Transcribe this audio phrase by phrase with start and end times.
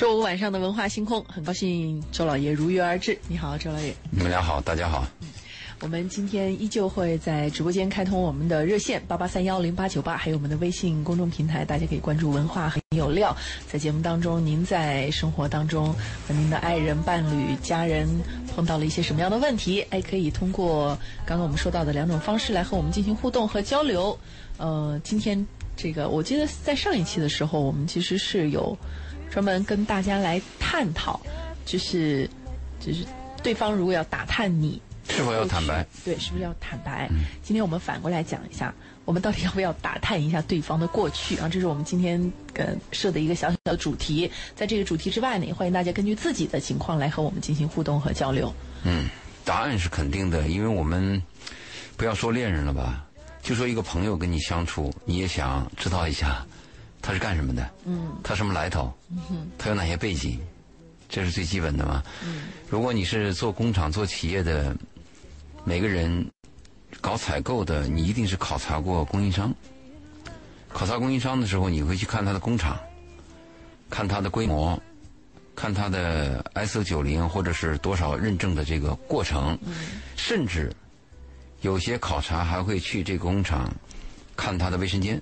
[0.00, 3.18] 周五晚上的文化星空，很高兴周老爷如约而至。
[3.28, 3.94] 你好，周老爷。
[4.10, 5.06] 你们俩好，大家好。
[5.82, 13.36] 我们今天依旧会在直播间开通我们的热线八八三幺零八九八，还有我们的微信公众平台，大家可以关注“文化很有料”。
[13.70, 15.92] 在节目当中，您在生活当中
[16.26, 18.08] 和您的爱人、伴侣、家人
[18.54, 19.82] 碰到了一些什么样的问题？
[19.90, 24.18] 哎，可以通过刚刚我们说到的两种方式来和我们进行互动和交流。
[24.56, 28.74] 呃，今天这个我记得在上一期的时候，我们其实是有
[29.30, 31.20] 专门跟大家来探讨，
[31.64, 32.28] 就是
[32.80, 33.04] 就是
[33.42, 34.80] 对方如果要打探你。
[35.08, 35.84] 是否要坦白？
[36.04, 37.08] 对，是不是要坦白？
[37.42, 38.72] 今天我们反过来讲一下，
[39.04, 41.48] 我们到底要不要打探一下对方的过去啊？
[41.48, 44.30] 这是我们今天呃设的一个小小的主题。
[44.54, 48.54] 在这个主题之外呢，也欢迎大家根据自己的情况来和我们进行互动和交流。
[48.84, 49.08] 嗯，
[49.44, 51.20] 答案是肯定的，因为我们
[51.96, 53.04] 不要说恋人了吧，
[53.42, 56.46] 就说一个朋友跟你相处，你也想知道一下
[57.02, 58.92] 他是干什么的，嗯，他什么来头，
[59.30, 60.40] 嗯他有哪些背景，
[61.08, 62.02] 这是最基本的嘛。
[62.24, 64.76] 嗯，如果你是做工厂、做企业的。
[65.62, 66.26] 每个人
[67.02, 69.54] 搞采购的，你一定是考察过供应商。
[70.70, 72.80] 考察供应商的时候，你会去看他的工厂，
[73.90, 74.80] 看他的规模，
[75.54, 79.56] 看他的 ISO 九零或者是多少认证的这个过程。
[80.16, 80.74] 甚至
[81.60, 83.70] 有些考察还会去这个工厂
[84.34, 85.20] 看他的卫生间，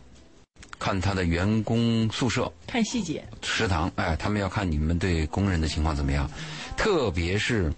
[0.79, 3.23] 看他的员工宿舍，看细节。
[3.43, 6.31] 食堂，哎，他们要看你们对工人的情况怎么样。
[6.77, 7.73] 特别是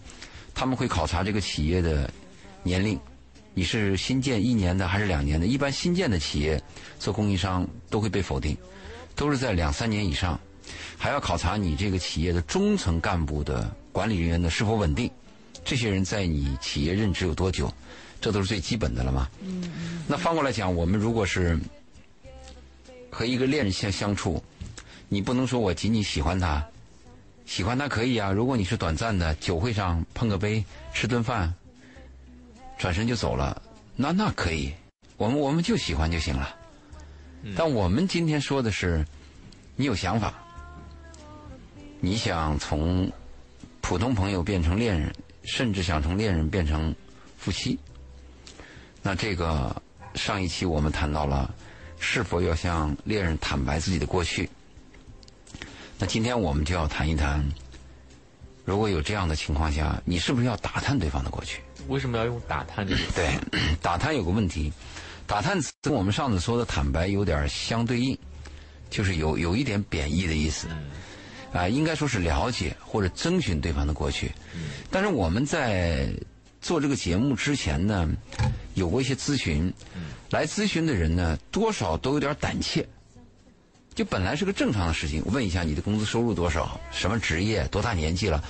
[0.55, 2.11] 他们会考察这个企业的。
[2.63, 3.01] 年龄，
[3.55, 5.47] 你是新建一年的还是两年的？
[5.47, 6.63] 一般新建的企业
[6.99, 8.55] 做供应商都会被否定，
[9.15, 10.39] 都是在两三年以上。
[10.99, 15.11] 还要考察你这个企业的中层干部的管理人员的是否稳定，
[15.65, 17.73] 这些人在你企业任职有多久，
[18.21, 19.27] 这都是最基本的了嘛。
[19.41, 20.05] 嗯嗯。
[20.07, 21.59] 那反过来讲，我们如果是
[23.11, 24.43] 和一个恋人相相处，
[25.09, 26.65] 你不能说我仅仅喜欢他，
[27.45, 28.31] 喜欢他可以啊。
[28.31, 31.53] 如果你是短暂的，酒会上碰个杯，吃顿饭。
[32.79, 33.61] 转身就走了，
[33.95, 34.73] 那那可以，
[35.19, 36.57] 我们我们就喜欢就行了。
[37.55, 39.05] 但我们今天说的是，
[39.77, 40.33] 你有想法，
[42.01, 43.13] 你想从
[43.83, 46.95] 普通朋友变成恋人，甚至想从恋人变成
[47.37, 47.79] 夫妻。
[49.03, 49.75] 那这个
[50.15, 51.55] 上一期我们谈到了，
[52.01, 54.49] 是否要向恋人坦白自己的过去？
[55.99, 57.47] 那今天我们就要谈一谈，
[58.65, 61.61] 如果有这样的情况下，你是不是要打探对方的过去？
[61.89, 63.01] 为什么要用打探这个？
[63.15, 63.39] 对，
[63.83, 64.73] 打探有个问题，
[65.27, 68.19] 打探跟我们上次说的坦白有点相对应，
[68.89, 70.69] 就是有有一点贬义的意思。
[71.53, 74.33] 啊，应该说是了解或者征询对方的过去。
[74.91, 76.09] 但是我们在
[76.61, 78.09] 做这个节目之前呢，
[78.75, 79.73] 有过一些咨询，
[80.31, 82.87] 来咨询的人呢，多少都有点胆怯。
[83.95, 88.43] 就本来是个正常的事情，我问一下你的工资收入多少，什么职业，多大年纪了，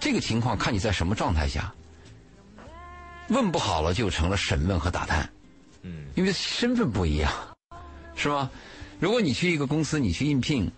[0.00, 1.72] 这个情况看你在什么状态下。
[3.28, 5.28] 问不好了，就成了审问和打探，
[5.82, 7.30] 嗯，因为身份不一样，
[8.14, 8.50] 是吧？
[8.98, 10.70] 如果你去一个公司，你去应聘，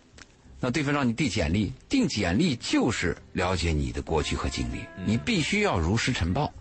[0.59, 6.53] 那对方让你递简历，递简历就是了解你的过去和经历，你必须要如实呈报。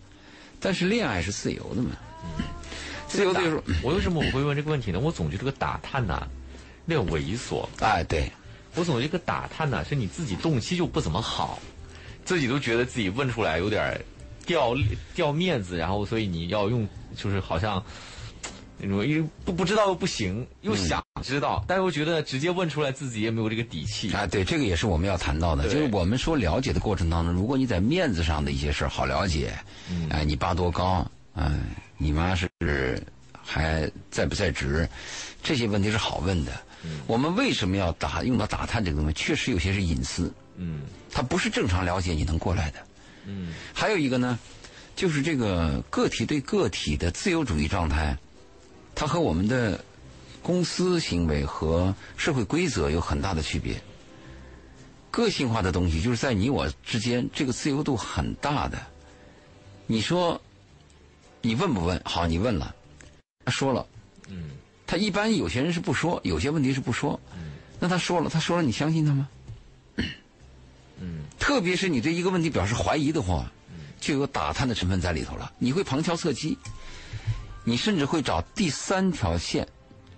[0.59, 1.91] 但是恋爱是自由的嘛？
[3.07, 4.99] 自由的时候，我为什么我会问这个问题呢？
[4.99, 6.27] 我总觉得这个打探呐，
[6.85, 7.67] 那个猥琐。
[7.79, 8.31] 哎，对，
[8.75, 11.59] 我总觉得这个打探呢，是你自己动机就不怎么好，
[12.25, 13.99] 自己都觉得自己问出来有点。
[14.45, 14.73] 掉
[15.13, 16.87] 掉面子，然后所以你要用，
[17.17, 17.83] 就是好像，
[18.77, 24.25] 那种因为不不知道又不行，又想知道，但又觉得直接问出来自己也没有这个底气啊。
[24.25, 29.53] 对，这个也是我们要谈到的，就是我们说了解的过程当中，如果你在面子上的一些事儿好了解，
[30.09, 31.05] 哎，你爸多高，
[31.39, 31.61] 嗯，
[31.97, 32.49] 你妈是
[33.43, 34.89] 还在不在职，
[35.43, 36.51] 这些问题是好问的。
[37.05, 39.13] 我们为什么要打用到打探这个东西？
[39.13, 40.81] 确实有些是隐私，嗯，
[41.11, 42.79] 它不是正常了解你能过来的。
[43.25, 44.39] 嗯，还有一个呢，
[44.95, 48.17] 就是这个个体对个体的自由主义状态，
[48.95, 49.83] 它和我们的
[50.41, 53.79] 公司行为和社会规则有很大的区别。
[55.11, 58.77] 个性化的东西就是在你我之间，这个自由度很大的。
[59.87, 60.41] 你说，
[61.41, 62.01] 你问不问？
[62.03, 62.75] 好，你问了，
[63.45, 63.85] 他说了，
[64.27, 64.49] 嗯，
[64.85, 69.29] 他一般有些人是不说，有些问题是不说，嗯，那他说了，他说了，你相信他吗？
[70.99, 73.51] 嗯，特别是你对一个问题表示怀疑的话，
[73.99, 75.51] 就有打探的成分在里头了。
[75.59, 76.57] 你会旁敲侧击，
[77.63, 79.67] 你甚至会找第三条线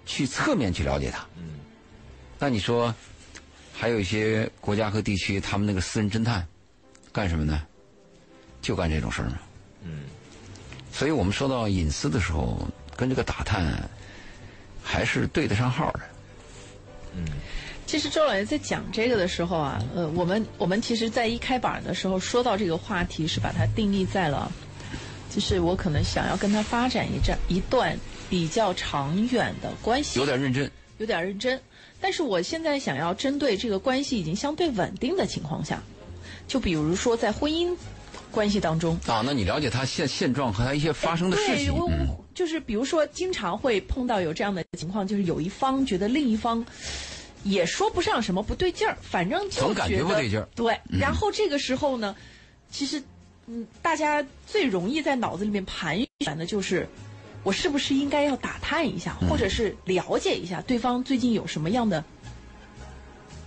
[0.06, 1.26] 去侧面去了解他。
[1.38, 1.60] 嗯，
[2.40, 2.96] 那你说，
[3.74, 6.48] 还有一些国家和地区，他们那个私人侦探
[7.12, 7.62] 干什么呢？
[8.62, 9.40] 就干这种事儿嘛。
[9.84, 10.04] 嗯，
[11.00, 12.58] 所以我们说到隐私的时候，
[12.98, 13.90] 跟这个打探
[14.84, 16.02] 还是对得上号的。
[17.16, 17.24] 嗯。
[17.86, 24.52] 其实周老爷在讲这个的时候啊，呃，我们我们其实，在一开板的时候说到这个话题，是把它定义在了，
[25.34, 27.98] 就是我可能想要跟他发展一段一段
[28.30, 31.58] 比较长远的关系，有点认真，有点认真。
[32.02, 35.82] 但是我现在想要针对这个关系已经相对稳定的情况下，
[36.46, 37.74] 就比如说在婚姻
[38.32, 41.90] 关系当中啊，那你了解他现现状和他一些发生的事情，我，
[42.34, 46.66] 就是比如说经常会碰到有这样的情况，就是有一方觉得另一方。
[47.46, 50.46] 也说不上什么不对劲儿，反正就总感觉不对劲儿。
[50.58, 52.14] 对，然后这个时候呢，
[52.70, 53.02] 其实，
[53.48, 56.86] 嗯，大家最容易在脑子里面盘旋的就是，
[57.44, 62.04] 我是不是应该要打探一下，或者是了解一下对方最近有什么样的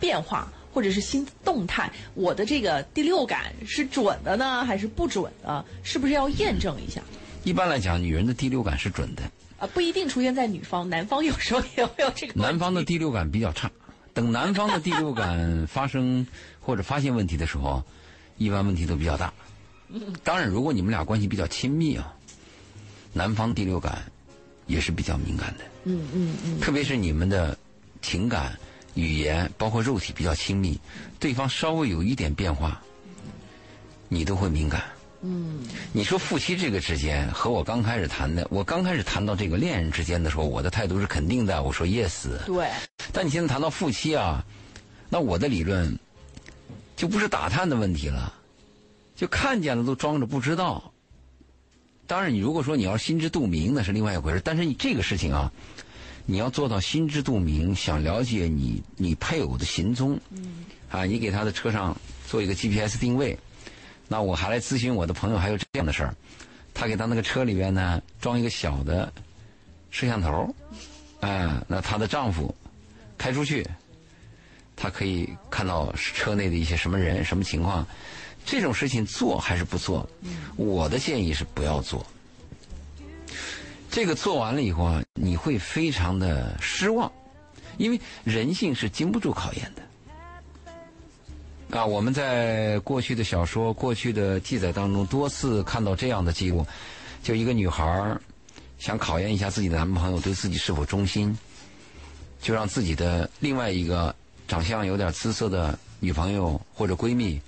[0.01, 1.91] 变化，或者是新动态？
[2.15, 5.65] 我的这个第六感是准的呢，还是不准的？
[5.83, 7.03] 是不是要验证一下？
[7.45, 9.23] 一般来讲，女人的第六感是准的。
[9.59, 12.41] 啊，不一定出现在女方，男方有时候也会有这个。
[12.41, 13.71] 男方的第六感比较差。
[14.15, 16.27] 等男方的第六感发生
[16.61, 17.83] 或者发现问题的时候，
[18.39, 19.33] 一般问题都比较大。
[20.23, 22.15] 当然，如果你们俩关系比较亲密啊，
[23.13, 24.03] 男方第六感
[24.67, 25.65] 也是比较敏感的。
[25.85, 26.61] 嗯嗯嗯。
[26.61, 27.57] 特别是你们的
[28.01, 28.59] 情感、
[28.95, 30.79] 语言，包括肉体比较亲密，
[31.19, 32.81] 对方稍微有一点变化，
[34.09, 34.83] 你都会敏感。
[35.23, 35.61] 嗯。
[35.93, 42.29] 你说夫妻这个之间，和我刚开始谈的，我刚开始谈到这个恋人之间的时候，我的态度是肯定的，我说 yes。
[42.45, 42.69] 对。
[43.13, 44.45] 但你现在谈到夫妻啊，
[45.09, 45.99] 那我的理论
[46.97, 48.33] 就不是打探的问题了，
[49.17, 50.93] 就看见了都装着不知道。
[52.07, 54.41] 当然，你如果说你要心知肚明，那是另外一回事。
[54.45, 55.51] 但是你这个事情啊，
[56.25, 60.19] 你要做到心知肚明，想了解你你配偶的行踪，
[60.91, 61.97] 啊，你给他的车上
[62.27, 63.39] 做一个 GPS 定位。
[64.09, 66.15] 那我还来咨询我的朋友，还有这样的事儿，
[66.75, 69.13] 他给他那个车里边呢装一个小的
[69.91, 70.55] 摄像头，
[71.21, 72.55] 哎，那她的丈夫。
[73.19, 73.65] 开出去，
[74.75, 77.87] 他可以看到车内的一些什么人、什么情况。
[78.45, 80.09] 这种事情做还是不做？
[80.57, 82.05] 我的建议是不要做。
[83.93, 87.13] 这个做完了以后啊，你会非常的失望，
[87.77, 91.79] 因为人性是经不住考验的。
[91.79, 96.67] 啊，我们在过去的小说、过去的记载当中多次看到这样的记录：，
[97.23, 98.17] 就一个女孩
[98.79, 101.37] 想考验一下自己的男朋友对自己是否忠心。
[102.41, 104.13] 就让自己的另外一个
[104.49, 107.41] 长相有点姿色的女朋友或者闺蜜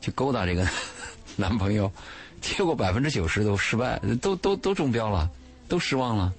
[0.00, 0.66] 去勾搭这个
[1.36, 1.92] 男朋友，
[2.40, 5.30] 结果百分之九十都失败，都都都中标了，
[5.68, 6.32] 都失望了。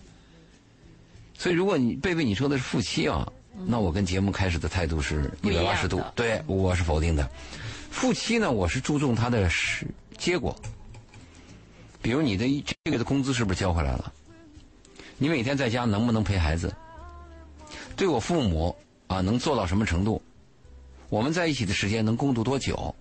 [1.38, 3.32] 所以，如果你贝贝你说的是夫妻啊，
[3.66, 7.30] 那我跟节目开始的态度是一百八十度，对，我是否定的。
[7.92, 9.86] 夫妻呢，我是注重他的是
[10.18, 10.56] 结果，
[12.02, 14.14] 比如你的这个月的工资是不是交回来了？
[15.18, 16.74] 你每天在家能不能陪孩子？
[17.96, 18.76] 对我父母
[19.08, 20.22] 啊，能做到什么程度？
[21.10, 22.96] 我们在一起的时间能共度多久？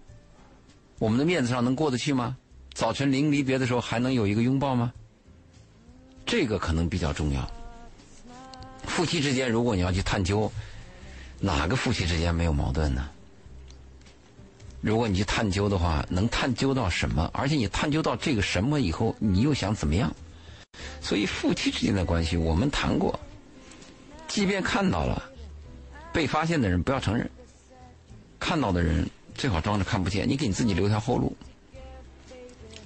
[0.98, 2.36] 我们的面子上能过得去吗？
[2.72, 4.92] 早晨临离别的时候还能有一个拥抱吗？
[6.26, 7.50] 这个可能比较重要。
[8.86, 10.50] 夫妻之间，如果你要去探究，
[11.40, 13.08] 哪个夫妻之间没有矛盾呢？
[14.80, 17.30] 如果你去探究的话，能探究到什么？
[17.32, 20.14] 而且你探究到这个什么以后，你又想怎么样？
[21.00, 23.18] 所以夫妻之间的关系，我们谈过。
[24.28, 25.22] 即便看到了，
[26.12, 27.26] 被发现的人不要承认；
[28.38, 30.28] 看到的人最好装着看不见。
[30.28, 31.34] 你给你自己留条后路。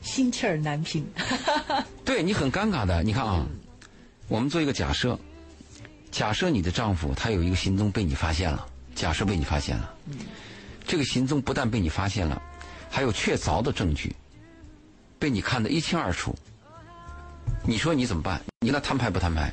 [0.03, 1.07] 心气儿难平。
[2.05, 3.03] 对你很尴尬的。
[3.03, 3.47] 你看啊，
[4.29, 5.19] 我们做一个假设，
[6.11, 9.95] 假设你的丈夫他有一个行踪被你发现了，假设被你发现了，
[10.87, 12.41] 这个行踪不但被你发现了，
[12.91, 14.15] 还有确凿的证据，
[15.19, 16.35] 被你看得一清二楚。
[17.65, 18.41] 你说你怎么办？
[18.61, 19.53] 你那摊牌不摊牌？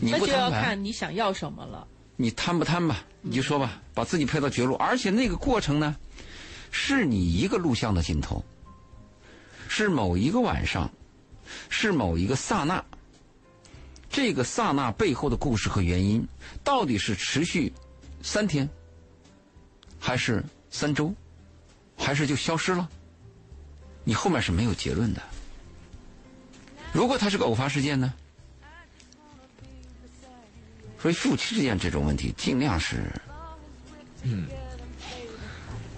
[0.00, 1.86] 那就要看你想要什么了。
[2.16, 3.02] 你摊不摊吧？
[3.20, 4.74] 你就说吧，把自己配到绝路。
[4.76, 5.94] 而且那个过程呢，
[6.70, 8.42] 是你一个录像的镜头，
[9.76, 10.90] 是某一个晚上，
[11.68, 12.82] 是某一个刹那。
[14.08, 16.26] 这个刹那背后的故事和原因，
[16.64, 17.70] 到底是持续
[18.22, 18.66] 三天，
[20.00, 21.14] 还是三周，
[21.94, 22.88] 还是就消失了？
[24.02, 25.20] 你后面是没有结论的。
[26.94, 28.14] 如果它是个偶发事件呢？
[30.98, 33.12] 所以夫妻之间这种问题，尽量是，
[34.22, 34.46] 嗯，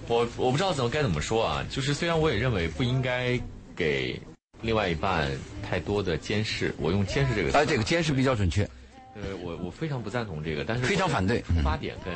[0.08, 1.64] 我我不知道怎么该怎么说啊。
[1.70, 3.40] 就是虽然我也认为不应该
[3.78, 4.20] 给
[4.60, 5.30] 另外一半
[5.62, 8.64] 太多的监视，我用监视这个词，哎，这个监视比较准确。
[9.14, 11.40] 呃，我我非常不赞同这个，但是非常反对。
[11.42, 12.12] 出发点跟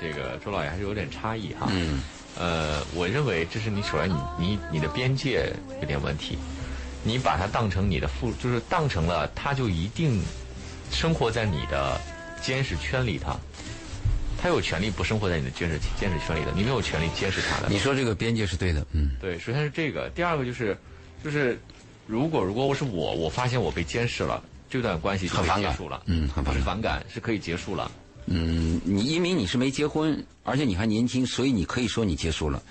[0.00, 1.66] 这个周老爷还是有点差异哈。
[1.72, 2.00] 嗯。
[2.38, 6.38] 呃，我认为这是你首先你你你的边界有点问题，
[7.02, 10.22] 你把它当成你的父，就是当成了他就一定
[10.92, 12.00] 生活在你的。
[12.42, 13.36] 监视圈里，他
[14.40, 17.68] 他有权利不生活在你的监视监视圈里的，你没有权利监视他的。
[17.68, 20.74] 你说这个边界是对的，嗯，对，首先是这个，第二个就是，
[21.22, 21.58] 就是
[22.06, 27.90] 如果如果我是我，我发现我被监视了，这段关系就结束了，嗯很反感是反感，是可以结束了。
[28.26, 32.62] 嗯，你因为你是没结婚，而且你还年轻，所以你可以说你结束了。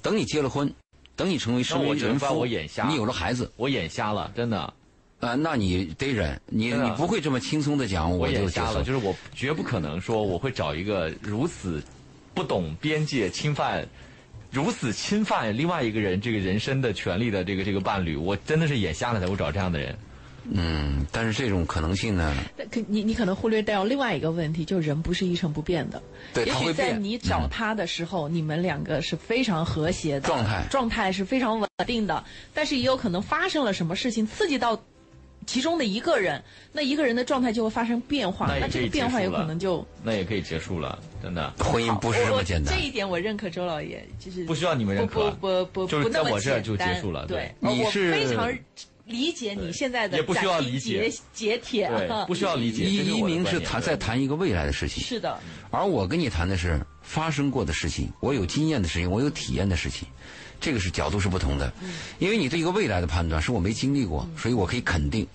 [0.00, 0.72] 等你结了婚，
[1.16, 4.72] 等你成为身那我为人夫，我眼瞎你有了孩子，我眼瞎了，真的，
[5.20, 11.82] 啊、那你得忍，你你不会这么轻松的讲，我就瞎了，就是我绝不可能说我会找一个如此
[12.32, 13.86] 不懂边界、侵犯。
[14.50, 19.96] 如此侵犯另外一个人这个人身的权利的这个这个伴侣，我真的是眼瞎了才会找这样的人。
[20.50, 26.02] 嗯，但是这种可能性呢，但可你你可能忽略掉另外一个问题，就是人不是一成不变的。
[26.32, 32.24] 对也许在他会变你找他的时候，你们两个是非常和谐的状态状态是非常稳定的，
[32.54, 34.82] 但是也有可能发生了什么事情刺激到
[35.48, 41.50] 其中的一个人，那一个人的状态就会发生变化，那这个变化有可能就那也可以结束了，真的。
[41.58, 42.76] 婚姻不是这么简单？
[42.76, 42.84] 这。
[42.84, 47.50] 一点我认可周老爷，就是不需要你们认可不不不不就是不那么在我这儿就结束了对。
[47.60, 48.52] 你是非常
[49.06, 51.08] 理解你现在的也不需要理解。
[51.08, 52.84] 截截铁，对，不需要理解。
[52.84, 55.40] 一一鸣观点对是谈在谈一个未来的事情，是的，
[55.70, 60.06] 而我跟你谈的是发生过的事情，我有经验的事情，我有体验的事情，
[60.60, 61.72] 这个是角度是不同的。
[61.82, 65.26] 嗯因为你对一个未来的判断是我没经历过，所以我可以肯定。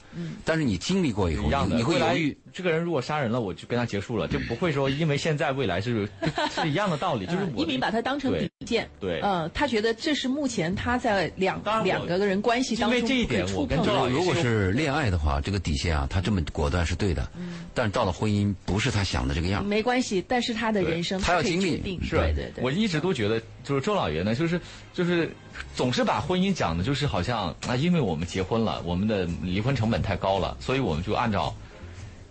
[0.43, 2.37] 但是你经历过以后，你会犹豫。
[2.53, 6.07] 这个人如果杀人了，我就跟他结束了，就不会说因为现在未来是
[6.53, 17.27] 是一样的道理，就是一鸣把他当成底线，对嗯，他觉得这是目前他在两两个人关系当中因为这一点我跟周老爷如果是恋爱的话，这个底线啊，他这么果断是对的。
[17.37, 19.65] 嗯但是到了婚姻，不是他想的这个样。
[19.65, 24.61] 没关系，但是他的人生可以他要经历决定，是对对对，我一直都觉得，就是周老爷呢，就是
[24.93, 25.31] 就是
[25.75, 31.51] 总是把婚姻讲的，就是好像啊，因为我们结婚了，我们的离婚成本太高了，所以我们就按照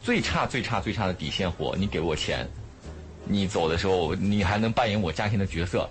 [0.03, 1.77] 最差、最差、最差的底线活。
[1.79, 2.47] 你给我钱，
[3.25, 5.89] 你走的时候，你还能扮演我家庭的角色，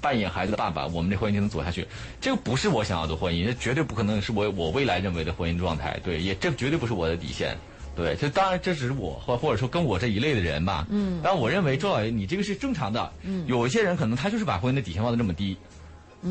[0.00, 1.86] 扮演孩子的爸爸，我们这婚姻就能走下去。
[2.20, 5.98] 这个不是我想要的婚姻，这绝对不可能是我我未来认为的婚姻状态。
[6.04, 7.56] 对，也这绝对不是我的底线。
[7.94, 10.86] 对，这当然这只是我或或者说跟我这一类的人吧。
[10.88, 13.12] 嗯，但我认为周老爷你这个是正常的。
[13.22, 15.56] 嗯，有一些人可能他就是把婚姻的底线放的这么低。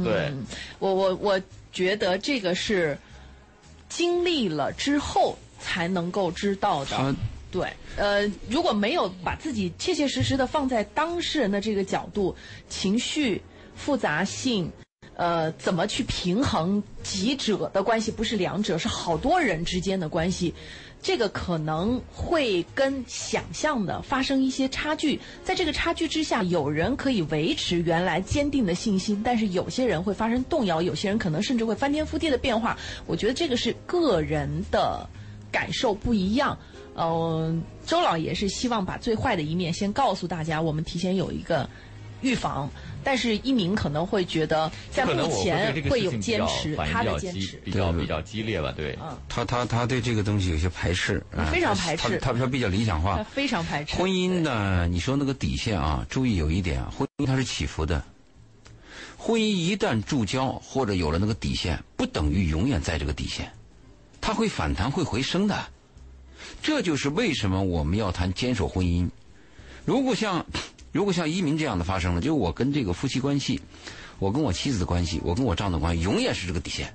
[0.04, 0.32] 对，
[0.80, 1.42] 我我我
[1.72, 2.98] 觉得这个是
[3.90, 7.16] 经历了之后才能够知道的。
[7.52, 12.34] 对，呃，如果没有把自己切切实实的放在当事人的这个角度，
[12.70, 13.42] 情绪
[13.76, 14.72] 复杂性，
[15.16, 20.54] 呃，怎么去平衡几者的关系，不是两者，是好多人之间的关系，
[21.02, 25.20] 这个可能会跟想象的发生一些差距。
[25.44, 32.78] 在这个差距之下，有人可以维持原来坚定的信心，但是有些人会发生动摇，有些人可能甚至会翻天覆地的变化。
[33.06, 35.06] 我觉得这个是个人的
[35.52, 36.58] 感受不一样。
[36.96, 41.70] 嗯、周老爷是希望把最坏的一面先告诉大家，我们提前有一个
[42.22, 42.70] 预防。
[43.04, 47.58] 但是一鸣可能会觉得，在目前会有坚持，他的坚持。
[47.66, 48.72] 比较比较激烈吧？
[48.78, 48.96] 对，
[49.28, 53.24] 他他他对这个东西有些排斥，啊非常排斥他他他比较理想化他。
[53.24, 58.04] 非常排斥婚姻呢，你说那个底线啊，注意有一点啊，婚姻它是起伏的。
[59.18, 63.52] 婚姻一旦注胶或者有了那个底线，不等于永远在这个底线，
[64.22, 65.68] 它会反弹会回升的。
[66.62, 69.10] 这就是为什么我们要谈坚守婚姻。
[69.84, 70.46] 如果像
[70.92, 73.60] 如果像移民这样的发生了，就是我跟这个夫妻关系，
[74.20, 76.94] 我跟我妻子的关系，我跟我丈夫的关系，永远是这个底线，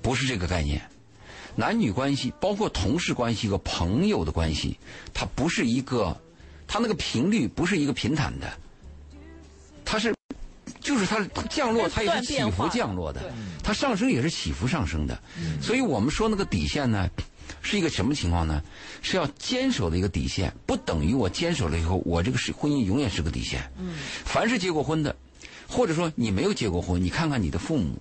[0.00, 0.80] 不是这个概念。
[1.54, 4.78] 男女关系，包括同事关系和朋友的关系，
[5.14, 6.20] 它不是一个，
[6.68, 8.58] 它那个频率不是一个平坦的，
[9.82, 10.14] 它是，
[10.86, 13.20] 就是它降落，它也是起伏降落的，
[13.60, 15.20] 它上升也是起伏上升的，
[15.60, 17.10] 所以我们说那个底线呢，
[17.60, 18.62] 是一个什么情况呢？
[19.02, 23.68] 是要坚守的一个底线，不等于我坚守了以后，我这个是婚姻永远是个底线。
[24.24, 25.16] 凡是结过婚的，
[25.66, 27.98] 或者说你没有结过婚，你看看你的父母，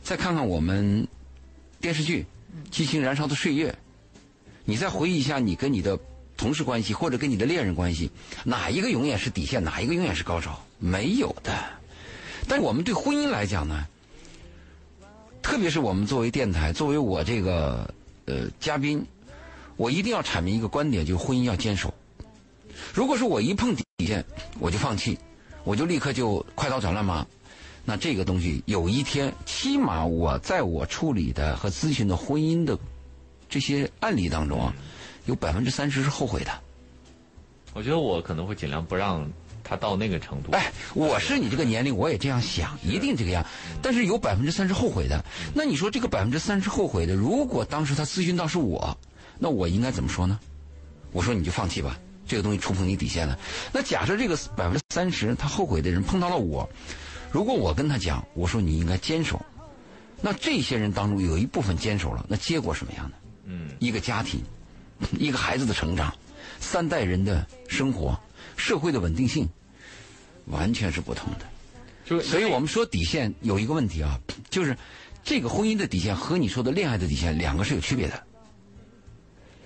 [0.00, 1.08] 再看看我们
[1.80, 2.24] 电视剧
[2.70, 3.70] 《激情燃烧的岁月》，
[4.64, 5.98] 你再回忆一下你跟你的
[6.36, 8.12] 同事关系或者跟你的恋人关系，
[8.44, 10.64] 哪一个永远是底线，哪一个永远是高潮？
[10.78, 11.77] 没有的。
[12.48, 13.86] 但是我们对婚姻来讲呢，
[15.42, 17.92] 特别是我们作为电台，作为我这个
[18.24, 19.04] 呃嘉宾，
[19.76, 21.92] 我一定要阐明一个观点，就是婚姻要坚守。
[22.94, 24.24] 如果说我一碰底线
[24.58, 25.18] 我就放弃，
[25.64, 27.26] 我就立刻就快刀斩乱麻，
[27.84, 32.78] 那这个东西有一天，起码我在我处理的和咨询的婚姻的
[33.48, 34.74] 这些案例当中啊，
[35.26, 36.50] 有百分之三十是后悔的。
[37.74, 39.30] 我觉得我可能会尽量不让
[39.68, 40.52] 他到那个程度。
[40.52, 43.44] 哎，我是你这个年龄，我也这样想，一定这个样。
[43.82, 48.96] 但是有百分之三十后悔的，那你说这个百分之三十后悔的，如果当时他咨询到是我，
[49.38, 50.38] 那我应该怎么说呢？
[51.12, 53.38] 我说你就放弃吧，这个东西触碰你底线了。
[53.72, 56.68] 那假设这个百分之三十他后悔的人碰到了我，
[57.30, 59.40] 如果我跟他讲，我说你应该坚守，
[60.20, 63.16] 那这些人当中有一部分坚守了，那结果什么样的？
[63.44, 64.40] 嗯，一个家庭，
[65.18, 66.12] 一个孩子的成长，
[66.60, 68.18] 三代人的生活，
[68.56, 69.48] 社会的稳定性，
[70.50, 71.40] 完全是不同的。
[72.04, 74.76] 就所以我们说底线有一个问题啊，就是
[75.22, 78.22] 这个婚姻的底线和你说的恋爱的底线两个是有区别的。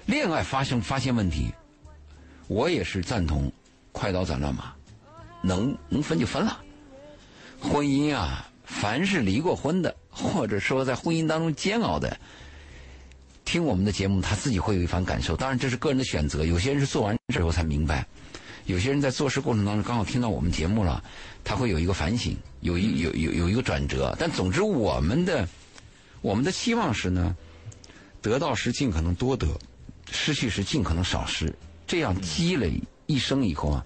[0.06, 1.52] 恋爱发生发现问题，
[2.48, 3.50] 我也是赞同
[3.92, 4.74] 快刀斩乱麻，
[5.40, 6.60] 能能分就分了。
[7.60, 12.18] 婚姻啊，凡是离过婚的，或者说在婚姻当中煎熬的，
[13.44, 15.36] 听我们的节目，他自己会有一番感受。
[15.36, 16.44] 当然，这是个人的选择。
[16.44, 18.04] 有些人是做完之后才明白，
[18.66, 21.02] 有些人在做事过程当中刚好听到我们节目了，
[21.42, 24.14] 他会有一个反省，有一有有有一个转折。
[24.18, 25.48] 但总之，我们的
[26.20, 27.36] 我们的期望是呢，
[28.20, 29.48] 得到时尽可能多得，
[30.10, 31.52] 失去时尽可能少失。
[31.86, 33.84] 这样积累一生以后啊，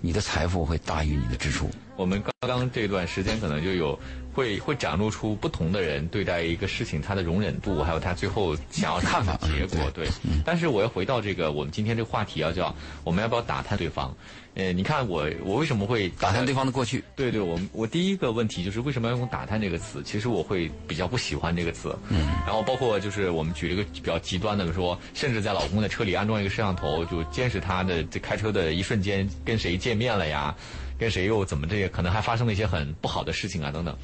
[0.00, 1.70] 你的财富会大于你的支出。
[1.96, 3.98] 我们刚刚这段时间可能就有
[4.34, 9.78] 会会展露出不同的人对待一个事情他的容忍度，还有他最后想要看法结果。
[9.86, 10.08] 嗯对，
[10.44, 12.74] 但是我要回到这个我们今天这个话题啊，叫
[13.04, 14.14] 我们要不要打探对方？
[14.54, 20.00] 呃，你看我我为什么会打探对方的过去，对对，我我第一个问题就是为什么要用“打探”这个词？
[20.04, 21.96] 其实我会比较不喜欢这个词。
[22.08, 22.28] 嗯。
[22.46, 30.54] 然后包括就是我们举了一个比较极端的说，甚至在老公的车里安装一个摄像头，就监视他的这开车的一瞬间跟谁见面了呀，
[30.98, 33.96] 跟谁又怎么这些，可能还发生了一些很不好的事情啊等等。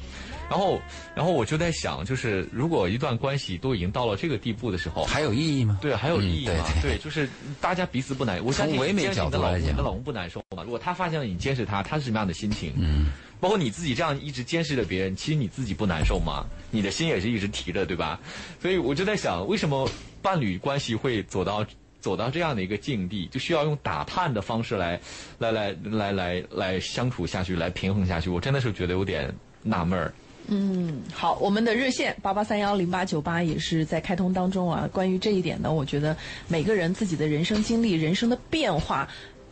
[0.49, 0.81] 然后，
[1.15, 5.79] 然后我就在想，就是如果一段关系都已经到了这个地步的时候，还有意义吗？
[5.81, 6.53] 对，还有意义吗？
[6.75, 7.29] 嗯对对就是
[7.61, 8.43] 大家彼此不难。
[8.43, 10.63] 我相信从唯美角度来讲你的老公不难受吗？
[10.63, 12.73] 如果他发现了你监视他，他是什么样的心情？
[12.77, 16.45] 嗯，包括你自己这样一直监视着别人，其实你自己不难受吗？
[16.69, 18.19] 你的心也是一直提着，对吧？
[18.61, 19.89] 所以我就在想，为什么
[20.21, 21.65] 伴侣关系会走到
[22.01, 24.99] 走到这样的一个境地，就需要用打探的方式来
[25.37, 28.29] 来来来来来相处下去，来平衡下去？
[28.29, 30.11] 我真的是觉得有点纳闷儿。
[30.47, 34.89] 嗯，好，我们的热线八八三幺零八九八也是在开通当中啊。
[34.91, 39.07] 关于这一点呢，我觉得每个人自己的人生经历、人生的变化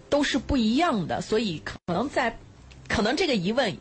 [0.09, 2.35] 都是不一样的，所以可能在，
[2.87, 3.77] 可能这个疑问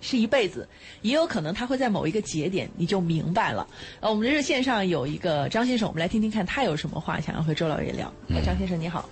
[0.00, 0.68] 是是一辈子，
[1.02, 3.66] 也有可能他会在某一个节点你就明白了。
[4.00, 8.12] 呃，我们的热线上有一个张先生，我们来听听看他有什么话想要和周老爷聊。
[8.30, 9.08] 哎张先生你好，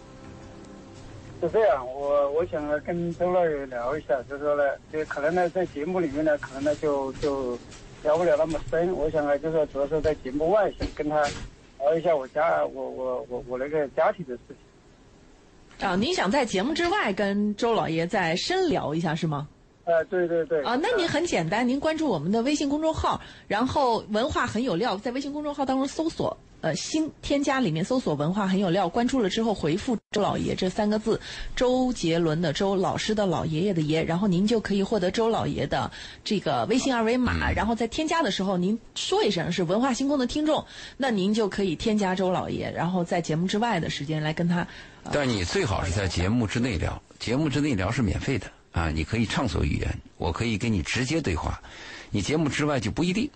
[1.40, 7.58] 是这样，我我想跟周老爷聊一下，就是说呢，就可能呢在节目里面呢，可能呢就就
[8.02, 8.92] 聊不了那么深。
[8.92, 11.20] 我想呢，就是说主要是在节目外想跟他
[11.80, 14.40] 聊一下我家我我我我那个家庭的事
[15.78, 15.88] 情。
[15.88, 19.48] 啊，您想在节目之外跟周老爷再深聊一下是吗？
[19.86, 20.62] 呃，对对对。
[20.64, 31.20] 啊，那您很简单，您关注我们的微信公众号，然后“文化很有料”在微信公众号当中搜索，呃，新添加里面搜索“文化很有料”，关注了之后回复“周老爷”这三个字，
[31.54, 35.92] 周杰伦的周，老师的老，爷爷的爷，然后您就可以获得周老爷的
[36.24, 40.64] 这个微信二维码，然后在添加的时候您说一声是文化星空的听众，
[40.96, 44.66] 那您就可以添加周老爷，然后在节目之外的时间来跟他。
[45.04, 51.58] 呃但你最好是在节目之内聊，节目之内聊是免费的啊，你可以畅所欲言，我可以跟你直接对话，
[52.10, 53.28] 你节目之外就不一定，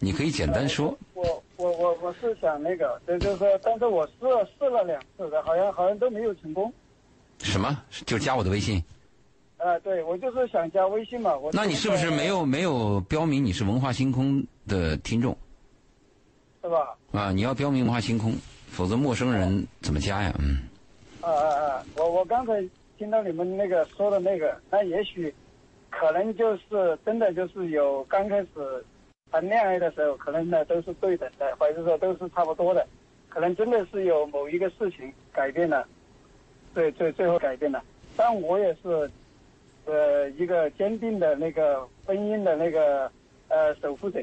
[0.00, 0.98] 你可以简单说。
[1.14, 6.72] 我我我我是想那个，就就是说，但是我试了试了两次的，好像好像都没有成功。
[7.38, 7.80] 什么？
[8.04, 8.82] 就加我的微信？
[9.58, 11.36] 呃，对，我就是想加微信嘛。
[11.36, 15.36] 我那你是不是没有没有标明你是文化星空的听众
[16.60, 16.96] 是吧？
[17.12, 17.30] 啊？
[17.30, 18.34] 你要标明文化星空，
[18.68, 20.34] 否则陌生人怎么加呀？
[20.40, 20.58] 嗯，
[21.20, 21.86] 啊啊啊！
[21.96, 22.52] 我我刚才
[23.04, 25.32] 听到你们那个说的那个，那也许
[25.90, 28.48] 可能就是真的就是有刚开始
[29.30, 32.86] 谈恋爱的时候，可能呢都是对等的，或者说都是差不多的，
[33.28, 35.86] 可能真的是有某一个事情改变了，
[36.72, 37.84] 对最最后改变了。
[38.16, 39.10] 但我也是
[39.84, 43.12] 呃一个坚定的那个婚姻的那个
[43.48, 44.18] 呃守护者。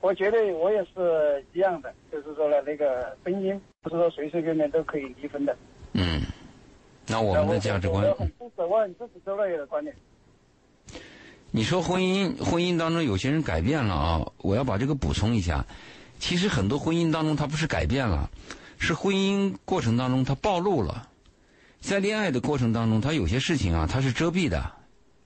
[0.00, 5.54] 我觉得我也是一样的，就是说呢，那个婚姻不是说随随便便都可以离婚的。
[5.92, 6.22] 嗯，
[7.06, 9.94] 那我们的价值观，很支持，我很支持周老爷的观点。
[11.50, 15.64] 你说婚姻婚姻当中有些人改变了啊，我要把这个补充一下。
[16.18, 18.28] 其实很多婚姻当中，他不是改变了，
[18.78, 21.08] 是婚姻过程当中他暴露了。
[21.80, 24.72] 在恋爱的过程当中，他有些事情啊，他是遮蔽的。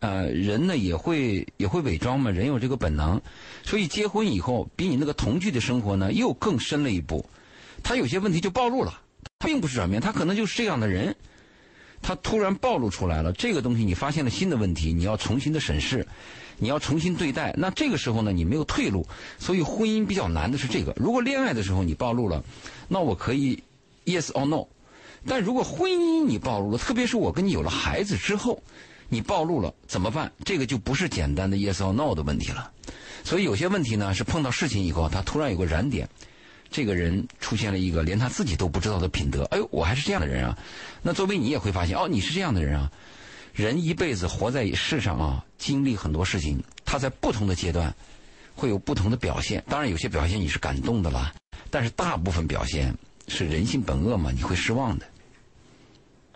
[0.01, 3.21] 呃，人呢也会也会伪装嘛，人有这个本能，
[3.63, 7.25] 所以结婚以后，比你那个同居的生活呢又更深了一步。
[7.83, 9.01] 他有些问题就暴露了，
[9.39, 11.15] 他并不是转变，他可能就是这样的人。
[12.03, 16.07] 他突然暴露出来了，这个东西你发现了新的问题，你要重新的审视，
[16.59, 17.55] 你要重新对待。
[17.57, 19.07] 那这个时候呢，你没有退路，
[19.39, 20.93] 所以婚姻比较难的是这个。
[20.97, 22.43] 如果恋爱的时候你暴露了，
[22.89, 23.63] 那我可以
[24.05, 24.67] yes or no，
[25.27, 28.63] 但如果婚姻你暴露了，特别是我跟你有了孩子之后，
[29.09, 30.33] 你暴露了怎么办？
[30.45, 32.71] 这个就不是简单的 yes or no 的问题了。
[33.23, 36.09] 所以有些问题呢，是碰到事情以后，他突然有个燃点，
[36.71, 39.45] 这个人出现了一个连他自己都不知道的品德。
[39.45, 40.57] 哎呦，我还是这样的人啊！
[41.03, 42.91] 那作为你也会发现，哦，你是这样的人啊。
[43.53, 47.93] 人一辈子活在世上啊，经历很多事情，他在不同的阶段
[48.55, 49.63] 会有不同的表现。
[49.69, 51.35] 当然，有些表现你是感动的啦，
[51.69, 52.95] 但是大部分表现
[53.27, 55.07] 是人性本恶嘛，你会失望的。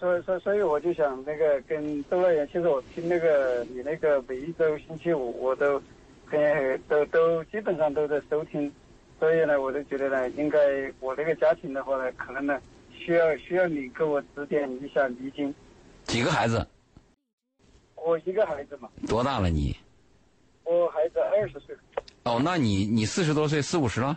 [0.00, 5.80] 所以，所所以我就想那个跟周老爷，其实我听那个你那个每一周星期五我都
[6.26, 8.70] 很都都基本上都在收听，
[9.24, 10.58] 所以呢，我就觉得呢，应该
[11.00, 12.60] 我这个家庭的话呢，可能呢
[12.92, 15.52] 需要需要你给我指点一下迷津。
[16.02, 16.66] 几个孩子？
[17.94, 18.90] 我一个孩子嘛。
[19.06, 19.74] 多大了你？
[20.64, 21.74] 我孩子二十岁。
[22.24, 24.08] 哦，那你你四十多岁，四五十了？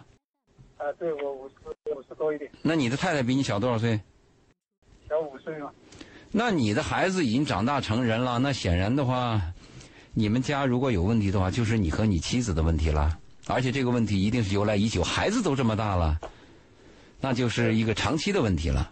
[0.78, 1.56] 啊，对，我五十
[1.96, 2.52] 五十多一点。
[2.62, 3.98] 那你的太太比你小多少岁？
[5.08, 5.72] 小五岁嘛。
[6.34, 9.41] 那你的孩子已经长大成人了，那显然的话，
[10.13, 13.17] 你们家如果有问题的话，就是你和你妻子的问题了。
[13.47, 16.19] 而且这个问题一定是由来已久，孩子都这么大了，
[17.21, 18.91] 那就是一个长期的问题了。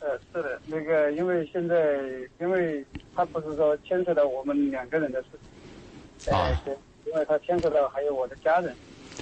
[0.00, 1.74] 呃，是的，那个因为现在，
[2.40, 2.84] 因为
[3.14, 5.28] 他不是说牵扯到我们两个人的事
[6.18, 6.62] 情，啊，
[7.06, 8.74] 因为他牵扯到还有我的家人。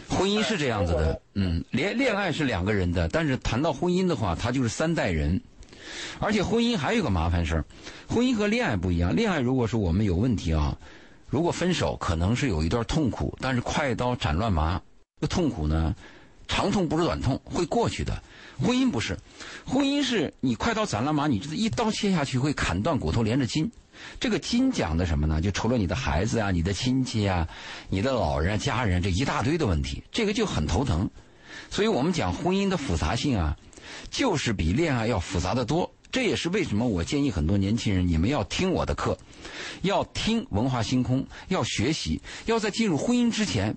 [0.09, 5.41] 婚姻是这样子的，嗯，恋恋爱是两个人的，但是谈到婚姻的话，他就是三代人。
[6.19, 7.65] 而且婚姻还有个麻烦事儿，
[8.09, 9.15] 婚姻和恋爱不一样。
[9.15, 10.77] 恋爱如果说我们有问题啊，
[11.35, 14.81] 如果分手可能是有一段痛苦，但是快刀斩乱麻，
[15.21, 15.93] 这痛苦呢，
[16.47, 18.23] 长痛不如短痛，会过去的。
[18.63, 19.19] 婚姻不是，
[19.67, 23.69] 婚姻是你快刀斩乱麻，你这一刀切下去会砍断骨头连着筋。
[24.21, 25.41] 这个筋讲的什么呢？
[25.41, 27.49] 就除了你的孩子啊、你的亲戚啊、
[27.89, 31.11] 你的老人、家人这一大堆的问题，这个就很头疼。
[31.69, 33.57] 所以我们讲婚姻的复杂性啊。
[34.09, 39.19] 就是比恋爱要复杂的多，这也是为什么我建议很多年轻人，你们要听我的课，
[39.83, 43.77] 要听文化星空，要学习，要在进入婚姻之前，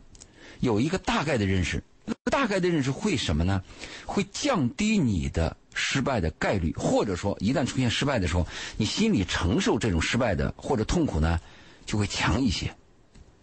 [0.59, 1.83] 有一个大概的认识。
[2.25, 3.63] 大概的认识会什么呢？
[4.05, 8.45] 会降低你的失败的概率，或者说一旦出现失败的时候，
[8.77, 11.39] 你心里承受这种失败的或者痛苦呢，
[11.87, 12.71] 就会强一些，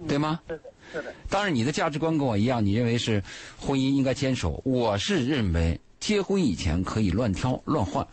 [0.07, 0.39] 对吗？
[0.47, 1.13] 是的，是的。
[1.29, 3.21] 当然，你的价值观跟我一样，你认为是
[3.59, 5.81] 婚姻应该坚守，我是认为。
[6.01, 8.07] 结婚以前可以乱挑乱换，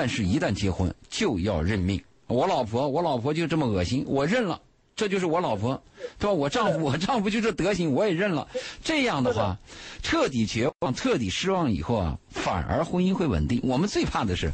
[0.00, 2.00] 但是一旦结婚就要认命。
[2.28, 4.60] 我老婆，我老婆就这么恶心，我认了，
[4.94, 5.82] 这就是我老婆，
[6.20, 6.32] 对吧？
[6.32, 8.46] 我丈夫，我丈夫就这德行，我也认了。
[8.80, 9.58] 这样的话，
[10.00, 13.60] 彻底绝望、彻底失望以后啊，反而婚姻会稳定。
[13.64, 14.52] 我们最怕的是，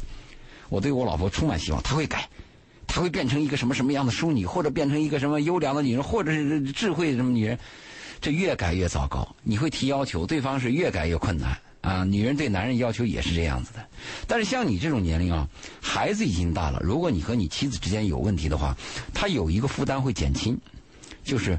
[0.69, 2.27] 我对我老婆充满希望，她会改，
[2.87, 7.59] 她会变成一个什么什么样的淑女，或者变成一个什么优良的女人，或者是智慧什么女人，
[8.19, 9.35] 这越改越糟糕。
[9.43, 11.55] 你会提要求，对方是越改越困难。
[11.85, 13.87] 啊，女人对男人要求也是这样子的，
[14.27, 15.47] 但是像你这种年龄啊，
[15.79, 16.79] 孩子已经大了。
[16.81, 18.75] 如果你和你妻子之间有问题的话，
[19.13, 20.57] 他有一个负担会减轻，
[21.23, 21.55] 就是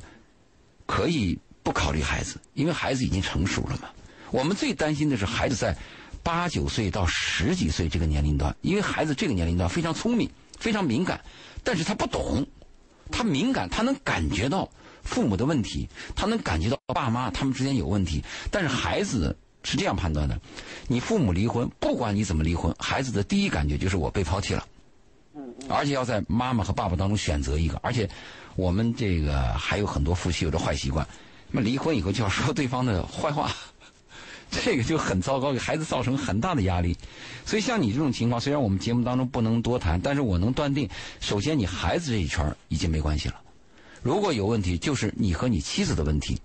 [0.84, 3.88] 可以不考虑孩子，因为孩子已经成熟了嘛。
[4.32, 5.76] 我们最担心的是孩子在
[6.24, 11.20] 八九岁到十几岁这个年龄段，因为孩子这个年龄段非常聪明、非常敏感，
[11.62, 12.44] 但是他不懂，
[13.12, 14.68] 他敏感，他能感觉到
[15.04, 19.36] 父母的问题，他能感觉到爸妈他们之间有问题，但是孩子。
[19.66, 20.40] 是这样判断的：
[20.87, 24.64] 你父母离婚，不管你怎么离婚，孩子的第一感觉就是我被抛弃了。
[25.35, 27.76] 嗯，而且要在妈妈和爸爸当中选择一个。
[27.83, 28.09] 而且，
[28.55, 31.05] 我们这个还有很多夫妻有着坏习惯，
[31.50, 33.50] 那么离婚以后就要说对方的坏话，
[34.52, 36.96] 这个就很糟糕，给孩子造成很大的压力。
[37.44, 43.40] 所以，像你这种情况，虽然我们节目当中不能多谈，但是我能断定，首先你孩子这一圈已经没关系了。
[44.00, 46.40] 如果有问题，就是你和你妻子的问题。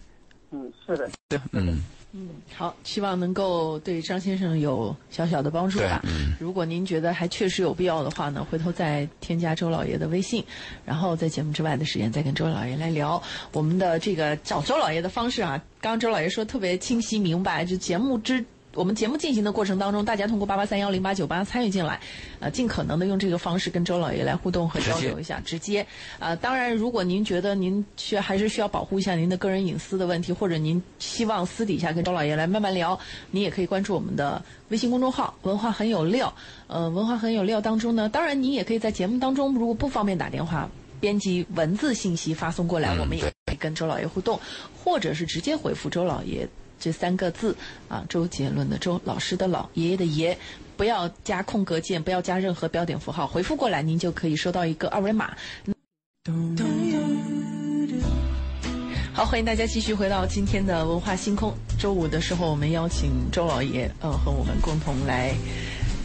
[0.49, 1.07] 嗯，是的。
[1.29, 1.83] 对，嗯。
[2.13, 6.01] 嗯，好，希望能够对张先生有小小的帮助吧。
[6.03, 10.43] 嗯如果您觉得还确实有必要的话呢，回头再添加周老爷的微信，
[10.85, 13.21] 然后在节目之外的时间再跟周老爷来聊
[13.53, 15.51] 我们的这个找周老爷的方式啊。
[15.79, 18.43] 刚刚周老爷说特别清晰明白，就节目之。
[18.73, 21.99] 我们节目进行的过程当中，大家通过八八三幺零八九八参与进来，
[22.39, 25.85] 呃，尽可能的用这个方式跟周老爷来互动和交流一下，直接。
[26.19, 32.97] 呃，当然，如果您觉得您需还是需要保护一下您的个人隐私的问题，或者您希望私底下跟周老爷来慢慢聊，
[33.31, 36.33] 您也可以关注我们的微信公众号“文化很有料”。
[36.67, 40.69] 呃，“文化很有料”当中呢，当然您也可以在节目当中，如果不方便打电话，
[41.01, 44.39] 编辑文字信息发送过来，我们也可以跟周老爷互动，
[44.81, 46.47] 或者是直接回复周老爷。
[46.81, 47.55] 这三个字
[47.87, 50.35] 啊，周杰伦的周，老师的老，爷爷的爷，
[50.75, 55.33] 不要加空格键，不要加任何标点符号，回复过来，您就可以收到一个二维码。
[59.13, 61.53] 好，欢迎大家继续回到今天的文化星空。
[61.77, 65.35] 周五的时候，我们邀请周老爷，呃，和我们共同来。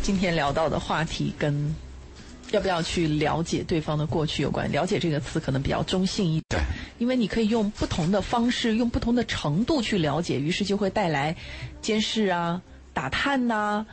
[0.02, 1.74] 今天聊到的话题跟
[2.52, 4.70] 要不要去了解对方的过去有关。
[4.70, 6.62] 了解这个词可能比较中性一点，
[6.98, 11.36] 因为你可以用不同的方式，用不同的程度去了解，于是就会带来
[11.80, 12.60] 监视啊、
[12.92, 13.86] 打探呐、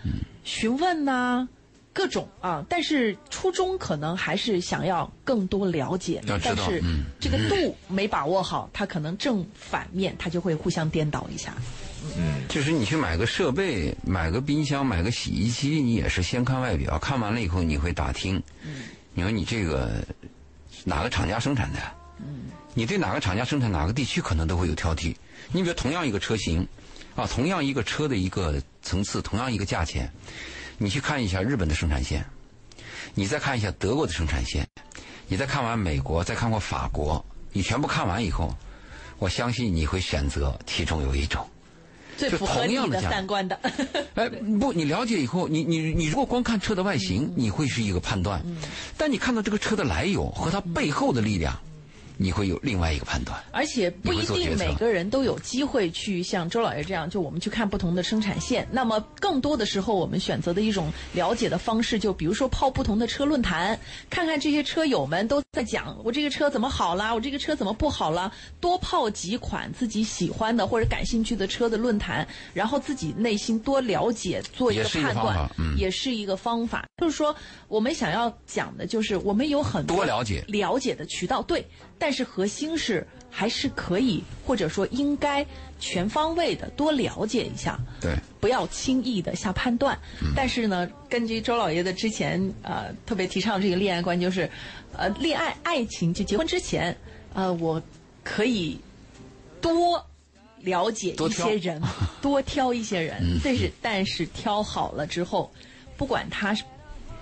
[0.44, 1.48] 询问呐。
[1.96, 11.54] 各种啊，但是初衷可能还是想要更多了解，但是嗯这个度没把握好，他可能正反面，他就会互相颠倒一下。
[12.48, 18.42] 就是你去买个设备，买个冰箱，买个洗衣机，你也是先看外表，看完了以后你会打听，
[19.14, 20.04] 你说你这个
[20.84, 21.80] 哪个厂家生产的？
[22.20, 25.16] 嗯你对哪个厂家生产哪个地区可能都会有挑剔。
[25.52, 26.68] 你比如同样一个车型，
[27.16, 30.12] 啊，同样一个车的一个层次，同样一个价钱，
[30.80, 32.26] 你去看一下日本的生产线，
[33.14, 34.68] 你再看一下德国的生产线，
[35.28, 38.56] 你再看完美国，再看过法国，你全部看完以后，
[39.20, 41.48] 我相信你会选择其中有一种。
[42.30, 43.60] 就最符合你的同样的价三观的，
[44.16, 48.42] 哎，不，你了解以后，你你你如果光看车的外形，你会是一个判断，
[48.98, 51.58] 但你看到这个车的来由和它背后的力量，
[52.18, 53.42] 你会有另外一个判断。
[53.52, 58.68] 而且不一定每个人都有机会去像周老爷这样，就我们去看不同的生产线。
[58.72, 76.86] 那么更多的时候，我们选择的一种了解的方式，就比如说泡不同的车论坛，看看这些车友们都在讲我这个车怎么好啦，我这个车怎么不好啦，多泡几款自己喜欢的或者感兴趣的车的论坛，然后自己内心多了解，做一个判断也是一个方法。
[76.98, 77.36] 就是说，
[77.68, 81.66] 我们想要讲的就是我们有很多了解了解的渠道，对，
[82.04, 85.46] 但是核心是还是可以或者说应该
[85.80, 88.12] 全方位的多了解一下，对，
[88.42, 89.98] 不要轻易的下判断。
[90.22, 94.50] 嗯但是呢，根据周老爷的之前呃特别提倡这个恋爱观，就是
[94.98, 96.94] 呃恋爱爱情就结婚之前，
[97.34, 97.82] 呃我
[98.22, 98.78] 可以
[99.62, 100.06] 多。
[100.64, 101.82] 了解一些人，
[102.22, 105.52] 多挑一些人，嗯但是但是挑好了之后，
[105.98, 106.64] 不管他是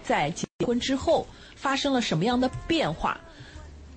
[0.04, 3.20] 在结婚之后发生了什么样的变化，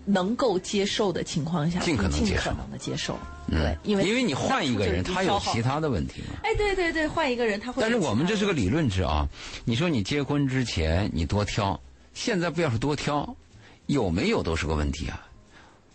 [0.07, 3.19] 能够接受的情况下，尽可能接受尽可能的接受。
[3.51, 5.75] 对，因为因为你换一个人，他有其他。
[5.75, 6.39] 的问题嘛。
[6.45, 7.97] 哎，对对对，换一个人他会但是。
[7.97, 9.29] 我们这是个理论值啊，
[9.65, 11.79] 你说你结婚之前你多挑，
[12.15, 13.35] 现在不要是多挑，
[13.87, 15.21] 有没有都是个问题啊。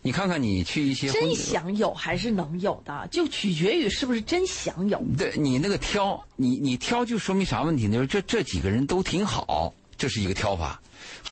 [0.01, 5.01] 你看看你去一些婚真想有还是能有的，就取决于是不是真想有。
[5.17, 7.93] 对你那个挑，你你挑就说明啥问题呢？
[7.93, 10.81] 就是这这几个人都挺好，这是一个挑法。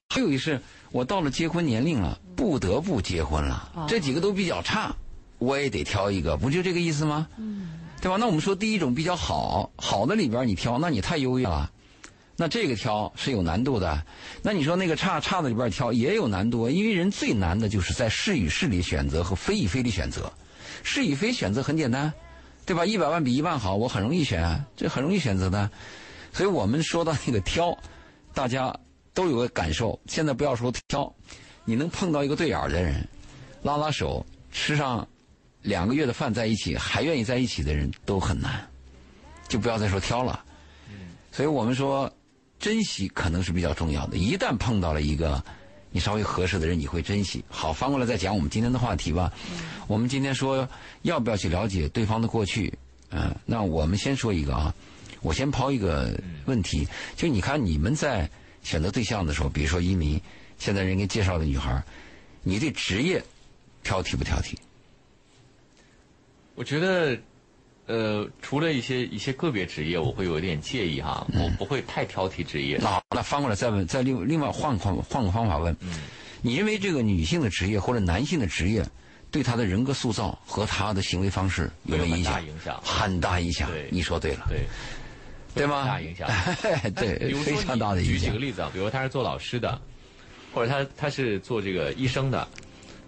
[0.09, 0.59] 还有一是，
[0.91, 4.95] 我到了结婚年龄了，不得不结婚了，哦这几个都比较差，
[5.37, 7.27] 我也得挑一个，不就这个意思吗？
[7.37, 8.17] 嗯，对吧？
[8.17, 11.69] 那我们说第一种比较好，好的里边你挑，那你太优越了。
[12.39, 14.03] 那这个挑是有难度的，
[14.43, 20.31] 那你说那个差差的里边挑也有难度，因为人最难的就是在是与是里选择和非与非里选择。
[20.83, 22.13] 是与非选择很简单，
[22.65, 22.85] 对吧？
[22.85, 25.69] 一百万比一万好，我很容易选，啊这很容易选择的。
[26.31, 27.77] 所以我们说到那个挑，
[28.33, 28.73] 大家
[29.17, 29.99] 都有个感受。
[30.05, 31.11] 现在不要说挑，
[31.65, 33.03] 你能碰到一个对眼儿的人，
[33.63, 35.07] 拉拉手，吃上
[35.63, 38.63] 两个月的饭在一起，还愿意在一起的人都很难，
[39.47, 40.39] 就不要再说挑了。
[41.31, 42.11] 所以我们说，
[42.59, 44.17] 珍惜可能是比较重要的。
[44.17, 45.43] 一旦碰到了一个
[45.89, 47.43] 你稍微合适的人，你会珍惜。
[47.49, 49.33] 好，翻过来再讲我们今天的话题吧。
[49.87, 50.69] 我们今天说
[51.01, 52.71] 要不要去了解对方的过去？
[53.09, 54.71] 嗯、那我们先说一个啊，
[55.21, 56.13] 我先抛一个
[56.45, 58.29] 问题，就你看你们在
[58.67, 60.19] 选择对象的时候，比如说移民，
[60.59, 61.81] 现在人给介绍的女孩，
[62.43, 63.23] 你对职业
[63.81, 64.55] 挑剔不挑剔？
[66.53, 67.17] 我觉得，
[67.85, 72.77] 呃，除了一些一些个别职业，我会有一点介意哈，我不会太挑剔职业。
[72.81, 76.01] 那好，那翻过来再问，再另另外换个换换个方法问，嗯
[76.41, 78.85] 你认为这个女性的职业或者男性的职业，
[79.31, 82.33] 对他的人格塑造和他的行为方式有没有影响？
[82.33, 83.71] 很大影响很大影响。
[83.71, 84.65] 对你说对了，对？
[85.57, 86.29] 会有很大影响。
[86.95, 88.13] 对，比如非常大的影响。
[88.13, 89.79] 举几个例子啊，比如他是做老师的，
[90.53, 92.47] 或者他他是做这个医生的，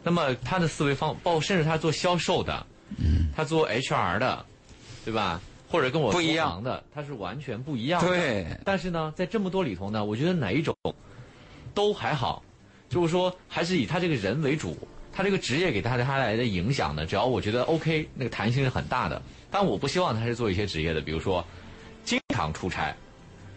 [0.04, 2.66] 那么他的思维方，包括甚至他做销售的，
[2.98, 4.46] 嗯，他做 HR 的，
[5.06, 5.42] 对吧？
[5.72, 8.08] 或者跟我不一样的，他是完全不一样的。
[8.08, 10.76] 对但是呢，在这么多里头呢，我觉得哪一种
[11.76, 12.44] 都还好，
[12.90, 14.76] 就是说还是以他这个人为主，
[15.14, 19.22] 他这个职业给他他带来的影响呢，只要我觉得 OK，那个弹性是很大的。
[19.52, 21.46] 但我不希望他是做一些职业的，比如说
[22.06, 22.96] 经常出差，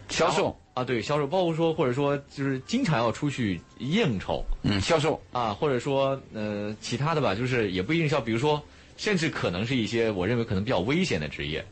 [0.09, 4.43] 销售，啊，对销售，包括说或者说就是经常要出去应酬。
[4.63, 8.61] 嗯，销售，啊，或者说呃其他的吧，就是也不一定是要，比如说
[8.97, 11.65] 甚至可能是一些我认为可能比较危险的职业。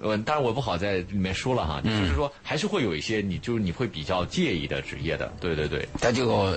[0.00, 6.54] 呃，当然我不好在里面说了哈，就是说还是会有一些你就是你会比较介意的职业的，对对对，他就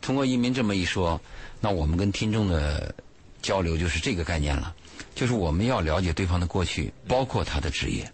[0.00, 1.20] 通过移民这么一说，
[1.60, 2.94] 那我们跟听众的
[3.42, 4.72] 交流就是这个概念了，
[5.14, 8.08] 就是我们要了解对方的过去，包括他的职业。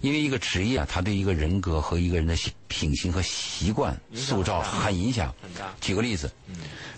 [0.00, 2.36] 因为一个职业啊，它对一个人格和一个人的
[2.68, 5.34] 品行和习惯塑造很影响。
[5.42, 5.74] 很大。
[5.80, 6.30] 举个例子，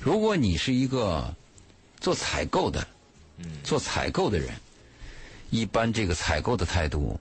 [0.00, 1.34] 如果你是一个
[2.00, 2.86] 做采购的，
[3.62, 4.50] 做采购的人，
[5.50, 7.18] 一般这个采购的态度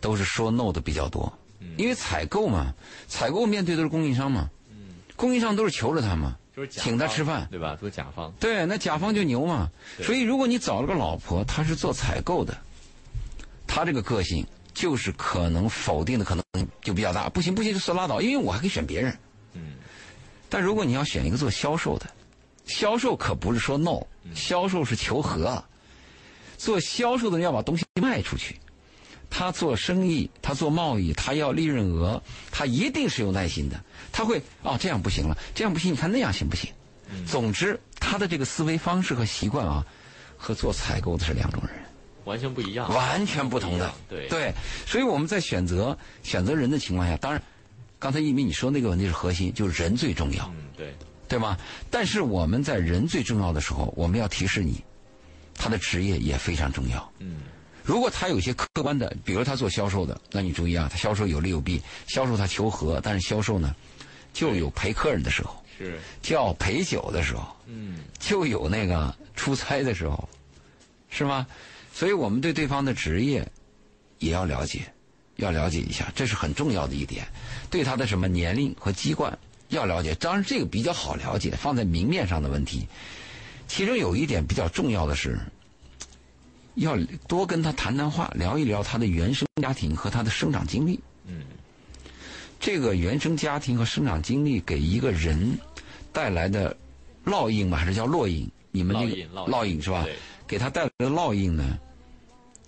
[0.00, 1.32] 都是说 no 的比较多，
[1.76, 2.74] 因为采购嘛，
[3.08, 4.50] 采购面对都是供应商嘛，
[5.16, 7.76] 供应商都是求着他嘛，就是请他吃饭，对吧？
[7.80, 8.32] 都是甲方。
[8.38, 9.70] 对，那甲方就牛嘛。
[10.02, 12.56] 所以如果你找了个老婆，她是做采购的，
[13.66, 16.44] 她这个个性就是可能否定的可能
[16.80, 17.28] 就比较大。
[17.28, 19.16] 不行不行就算拉倒，因为我还可以选别人。
[19.54, 19.74] 嗯。
[20.48, 22.06] 但如果你要选一个做销售的，
[22.66, 24.00] 销售可不是说 no，
[24.34, 25.62] 销售是求和。
[26.56, 28.60] 做销售的人要把东西卖出去，
[29.28, 33.82] 他做生意，他做贸易，他要利润额，他一定是有耐心的。
[34.12, 36.70] 他会哦，这样不行了，这样不行，你看那样行不行？
[37.26, 39.84] 总之，他的这个思维方式和习惯啊，
[40.36, 41.81] 和做采购的是两种人，
[42.24, 43.92] 完全不一样，完全不同的。
[44.08, 44.52] 对对，
[44.86, 47.42] 所以我们在选择选择人的情况下，当然，
[47.98, 50.94] 刚才一鸣你说那个问题是核心，就是人最重要，嗯，对，
[51.28, 51.56] 对吗？
[51.90, 54.82] 但是我们在人最重要的时候，我们要提示你，
[55.54, 57.12] 他的职业也非常重要。
[57.18, 57.42] 嗯，
[57.82, 63.74] 如果他有些客观的，比如他做销售的，那你注意啊，他销售有利有弊，销售他求和，但是销售呢，
[64.32, 70.28] 就有陪客人的时候，是，就要陪酒的时候，嗯，就有那个出差的时候，
[71.10, 71.46] 是吗？
[71.92, 73.46] 所以我们对对方的职业
[74.18, 74.80] 也要了解，
[75.36, 77.26] 要了解一下，这是很重要的一点。
[77.70, 82.86] 对他的什么年龄和籍贯要了解，当然这个比较好了解，放在明面上的问题。
[83.68, 85.38] 其中有一点比较重要的是，
[86.74, 86.96] 要
[87.28, 91.00] 多跟他谈谈话，聊一聊他的原生家庭和他的生长经历。
[91.26, 91.42] 嗯，
[92.58, 95.58] 这个原生家庭和生长经历给一个人
[96.12, 96.76] 带来的
[97.24, 98.50] 烙印嘛，还是叫烙印？
[98.70, 100.16] 你们那个烙印烙印烙印是吧对？
[100.52, 101.78] 给他带来的烙印呢，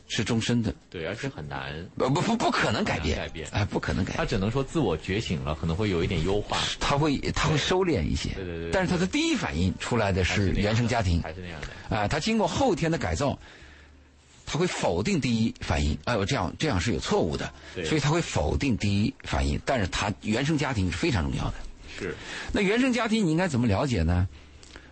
[0.09, 3.47] 是终身的，对，而且很难，不不不不可能改变，改变。
[3.51, 4.17] 哎，不可能改变。
[4.17, 13.39] 他只能说自我觉醒了，可能会有一点优化，他会他会收敛一些，对对对对但是他的第一反应出来的是原生家庭，还是那样的，啊，他经过后天的改造，
[14.47, 17.85] 他会否定第一反应，哎呦，这样这样是有错误的，对。
[17.85, 21.55] 所以他会否定第一反应，但是他原生家庭是非常重要的。
[21.99, 22.17] 是，
[22.51, 24.27] 那原生家庭你应该怎么了解呢？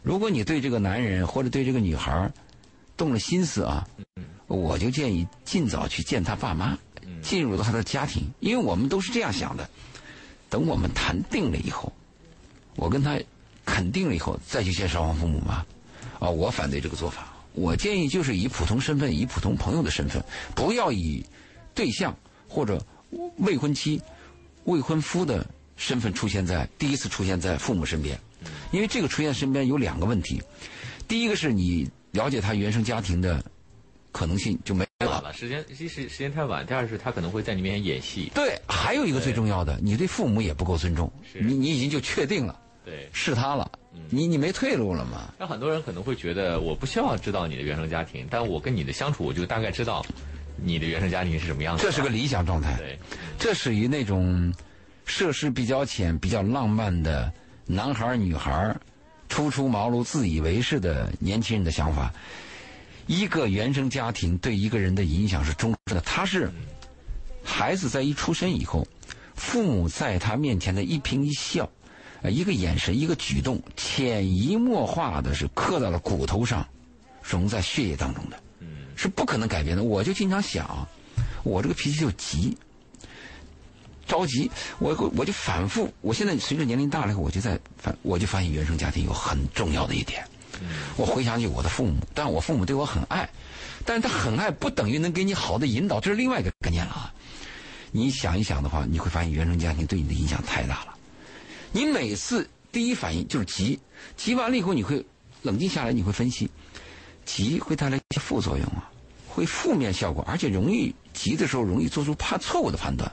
[0.02, 2.32] 如果你对这个男人或者对这个女孩儿
[3.02, 3.84] 动了心思啊，
[4.46, 6.78] 我就建议尽早去见他爸妈，
[7.20, 9.68] 进入到他的家庭，因为我们都是这样想的。
[10.48, 11.92] 等我们谈定了以后，
[12.76, 13.18] 我跟他
[13.64, 15.66] 肯定了以后，再去见双方父母嘛。
[16.20, 17.34] 啊，我反对这个做法。
[17.54, 20.22] 我建议就是以普通身份，以普通朋友的身份，
[20.54, 21.26] 不要以
[21.74, 22.16] 对象
[22.48, 22.80] 或者
[23.38, 24.00] 未婚妻、
[24.62, 25.44] 未婚夫的
[25.76, 28.16] 身份出现在第一次出现在父母身边，
[28.70, 30.40] 因为这个出现身边有两个问题，
[31.08, 33.42] 第一个是你了解他原生家庭的
[34.10, 35.32] 可能性就没有了。
[35.32, 43.08] 时间一是时间太晚，第二是他可能会在你面前演戏，对，还有一个最重要的，你对父母也不够尊重，是你你已经就确定了对。
[43.12, 43.70] 是他了，
[44.10, 45.32] 你你没退路了嘛？
[45.38, 50.04] 那很多人可能会觉得，我不需要知道你的原生家庭，但我跟你的相处，我就大概知道
[50.56, 51.90] 你的原生家庭是什么样子的。
[51.90, 52.98] 这是个理想状态，对，
[53.38, 54.52] 这属于那种
[55.06, 57.32] 涉世比较浅、比较浪漫的
[57.66, 58.80] 男孩女孩儿
[59.32, 62.12] 初出茅庐、自以为是的年轻人的想法。
[63.06, 66.50] 一个原生家庭对一个人的影响是终身的，他是
[67.42, 68.86] 孩子在一出生以后，
[69.34, 71.66] 父母在他面前的一颦一笑，
[72.20, 76.68] 呃，一个眼神、一个举动，潜移默化的是刻到了骨头上，
[77.22, 78.38] 融在血液当中的，
[78.96, 79.82] 是不可能改变的。
[79.82, 80.86] 我就经常想，
[81.42, 82.54] 我这个脾气就急，
[84.06, 90.24] 着急，我我就反复，我现在随着年龄大了以后，我就在反，我就发现原生家庭有很重要的一点。
[90.96, 93.28] 我回想起我的父母，但我父母对我很爱，
[93.84, 97.12] 但是他很爱不等于能给你好的引导，这是另外一个概念了啊。
[97.90, 100.94] 你想一想的话，你会发现原生家庭对你的影响太大了。
[101.72, 103.78] 你每次第一反应就是急，
[104.16, 105.04] 急完了以后你会
[105.42, 106.48] 冷静下来，你会分析，
[107.24, 108.88] 急会带来一些副作用啊，
[109.28, 113.10] 会负面效果，而且容易急的时候容易做出判错误的判断，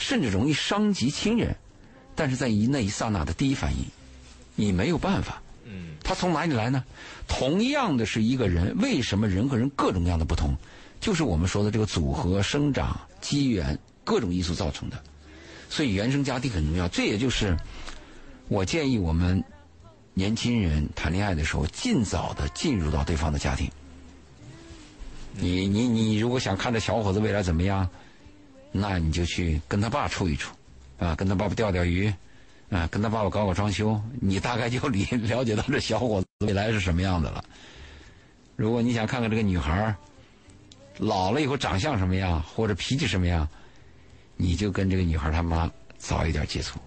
[0.00, 1.54] 甚至容易伤及亲人。
[2.16, 3.84] 但是在一那一刹那的第一反应，
[4.56, 5.40] 你没有办法。
[5.64, 6.82] 嗯，他从哪里来呢？
[7.28, 10.56] 同样的是一个人，为什么人和人各种各样的不同？
[11.00, 15.00] 就是我们说的这个组合、生长、机缘各种因素造成的。
[15.70, 16.88] 所以原生家庭很重要。
[16.88, 17.56] 这也就是
[18.48, 19.42] 我建议我们
[20.12, 23.70] 年轻人谈恋爱的时候，尽早的进入到对方的家庭。
[25.34, 27.88] 你你你，如果想看这小伙子未来怎么样，
[28.72, 30.54] 那你就去跟他爸处一处，
[30.98, 32.12] 啊，跟他爸爸钓钓鱼。
[32.70, 37.44] 啊，跟他爸爸搞搞装修，你大概就理 了解到这小伙子未来是什么样的了。
[38.54, 39.96] 如果你想看看这个女孩儿
[40.98, 43.48] 老了以后长相什么样，或者脾气什么样，
[44.36, 45.68] 你就跟这个女孩他妈
[45.98, 46.78] 早一点接触，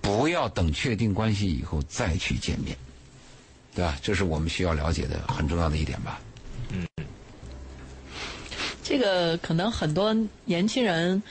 [0.00, 2.76] 不要等确定关系以后再去见面，
[3.76, 3.96] 对吧？
[4.02, 6.20] 这是我们需要了解的很重要的一点吧。
[8.88, 10.16] 这个可能很多
[10.46, 11.22] 年轻人，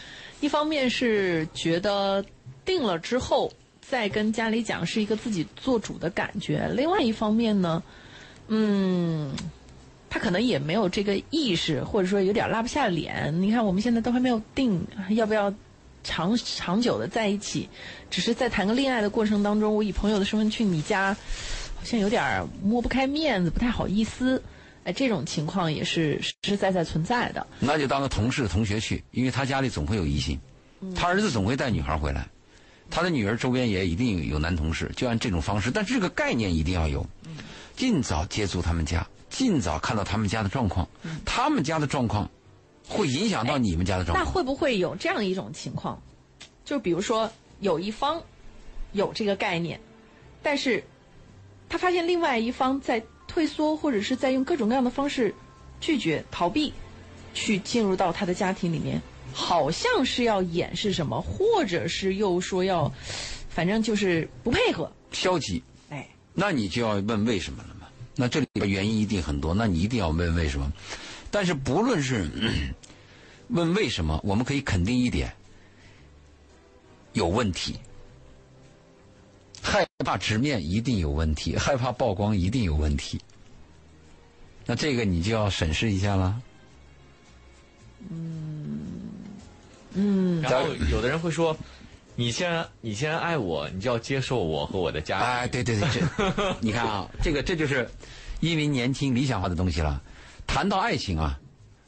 [0.42, 2.24] 一方面是觉得
[2.64, 3.52] 定了之后
[3.82, 7.82] 再跟家里讲是一个自己做主的感觉，另外一方面呢，
[8.48, 9.34] 嗯。
[10.10, 13.42] 他可能也没有这个意识，或者说有点拉不下脸。
[13.42, 15.54] 你看，我们现在都还没有定要不要
[16.02, 17.68] 长长久的在一起，
[18.10, 21.14] 只是在谈个恋爱的过程当中，我以朋友的身份去你家，
[21.76, 24.42] 好像有点摸不开面子，不太好意思。
[24.88, 27.46] 哎，这种情况也是实实在在存在的。
[27.60, 30.40] 那就当个同事、同学去，因为他家里总会有异性，
[30.96, 32.26] 他儿子总会带女孩回来，
[32.90, 35.70] 他的女儿周边也一定有男同事，就按这种方式。
[35.70, 37.06] 但这个概念一定要有，
[37.76, 39.06] 尽早接触他们家。
[39.30, 40.88] 尽早看到他们家的状况，
[41.26, 42.32] 他们家的状况
[42.88, 44.26] 会影响到你们家的状况。
[44.26, 46.02] 那会不会有这样一种情况？
[46.64, 47.30] 就比如说
[47.60, 48.24] 有一方
[48.94, 49.82] 有这个概念，
[50.42, 50.82] 但是
[51.68, 53.04] 他发现另外一方在
[53.38, 55.32] 退缩，或者是在用各种各样的方式
[55.80, 56.74] 拒绝、逃避
[57.36, 59.00] 去进入到他的家庭里面，
[59.32, 62.92] 好像是要掩饰什么，或者是又说要，
[63.48, 65.62] 反正就是不配合、消极。
[65.92, 67.88] 哎，那你就要问为什么了嘛。
[68.16, 70.74] 那这里边原因一定很多，那你一定要问为什么。
[71.30, 72.28] 但是不论是
[73.50, 75.32] 问为什么，我们可以肯定一点：
[77.14, 77.76] 有问题。
[79.70, 83.20] 害怕直面一定有问题，害怕曝光一定有问题。
[84.66, 86.42] 那这个你就要审视一下了。
[88.10, 88.80] 嗯
[89.94, 90.42] 嗯。
[90.42, 91.58] 然后有的人会说
[92.16, 97.90] ：“你既然你既然爱我，你就要接受我和我的家。”哎，对对对，这 你看啊，这个这就是。
[98.40, 100.00] 因为年轻理想化的东西了，
[100.46, 101.40] 谈到爱情啊，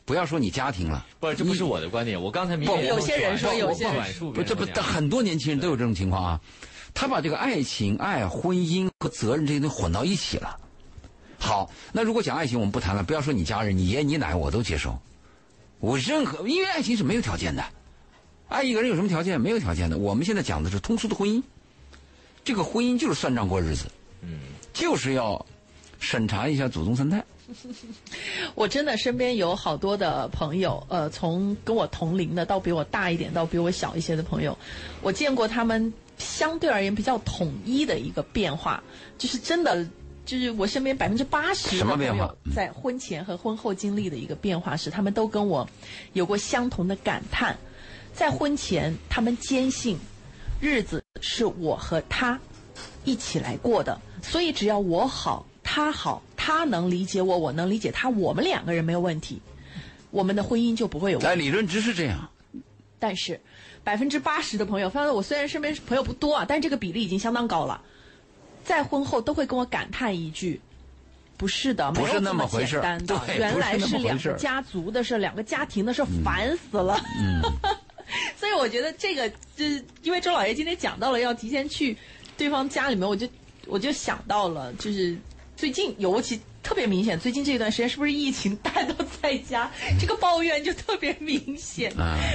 [0.04, 1.06] 不要说你家庭了。
[1.20, 2.20] 不是，这不是我的观点。
[2.20, 3.88] 我刚才明显有些人说有些
[4.34, 6.42] 不，这不很多年轻人都有这种情况啊。
[7.00, 10.60] 他把这个爱情、爱、婚姻和责任这些东西混到一起了。
[11.40, 13.02] 好，那如果讲爱情，我们不谈了。
[13.02, 15.00] 不要说你家人、你爷、你奶，我都接受。
[15.80, 17.64] 我任何，因为爱情是没有条件的。
[18.50, 19.40] 爱一个人有什么条件？
[19.40, 19.98] 没有条件的。
[19.98, 21.42] 我们现在讲的是通俗的婚姻。
[22.44, 23.86] 这个婚姻就是算账过日子。
[24.22, 24.42] 嗯，
[24.74, 25.46] 就是要。
[26.02, 27.22] 审查一下祖宗三代。
[28.56, 34.58] 我真的身边有好多的朋友，呃，从跟我同龄的到比我大一点到比我小一些的朋友，
[35.02, 38.84] 我见过他们相对而言比较统一的一个变化，
[39.18, 39.84] 就是真的，
[40.26, 45.68] 就是我身边百分之八十的朋友在婚前和婚后经历的一个变化是，他们都跟我
[46.14, 47.58] 有过相同的感叹，
[48.14, 49.98] 在婚前他们坚信
[50.62, 52.40] 日子是我和他
[53.04, 55.46] 一起来过的，所以只要我好。
[55.72, 59.40] 他好，他能理解我，我能理解他，我们两个人没有问题，
[60.10, 61.20] 我们的婚姻就不会有。
[61.20, 62.28] 哎，理论值是这样，
[62.98, 63.40] 但是
[63.84, 67.82] 百分之八十的朋友，反正我虽然身边朋友不多啊，但是这个比例已经相当高了。
[68.64, 70.62] 在婚后都会跟我感叹一句
[71.38, 77.00] ：“不是的，不是那么简单的，原来是两个家族的事，两个家庭的事，烦死了。”
[78.38, 81.98] 所以我觉得这个，就是因为周老爷今天讲到了要提前去
[82.38, 83.28] 对方家里面，我就
[83.66, 85.18] 我就想到了，就是。
[85.60, 91.94] 最近尤其特别明显，最近这一段时间是不是疫情大家都在家，这个抱怨就特别明显。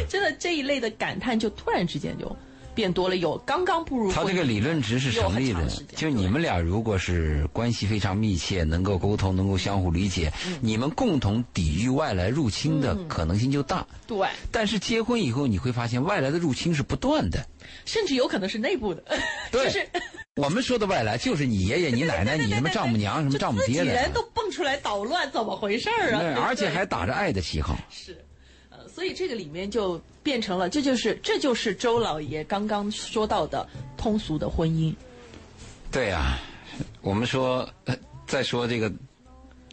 [0.08, 2.36] 真的这一类的感叹就突然之间就
[2.74, 3.16] 变多了。
[3.16, 13.86] 有刚刚步入他这个理论值是成立的，就你们俩如果是关系非常密切，能够沟通，能够相互理解，你们共同抵御外来入侵的可能性就大。
[14.06, 14.26] 对。
[14.50, 17.46] 但是结婚以后你会发现，外来的入侵是不断的，
[17.84, 19.02] 甚至有可能是内部的。
[19.50, 19.64] 对。
[19.64, 19.86] 就是。
[20.36, 26.42] 我们说的外来就是你爷爷、你奶奶、 你什么丈母娘、什么丈母爹的，人都蹦出来捣乱，怎么回事儿啊？
[26.44, 27.78] 而且还打着爱的旗号。
[27.88, 28.23] 是，呃，
[28.94, 34.94] 所以这个里面就变成了，这就是这就是周老爷刚刚说到的通俗的婚姻。
[35.90, 36.38] 对啊，
[37.00, 37.68] 我们说
[38.26, 38.92] 再说这个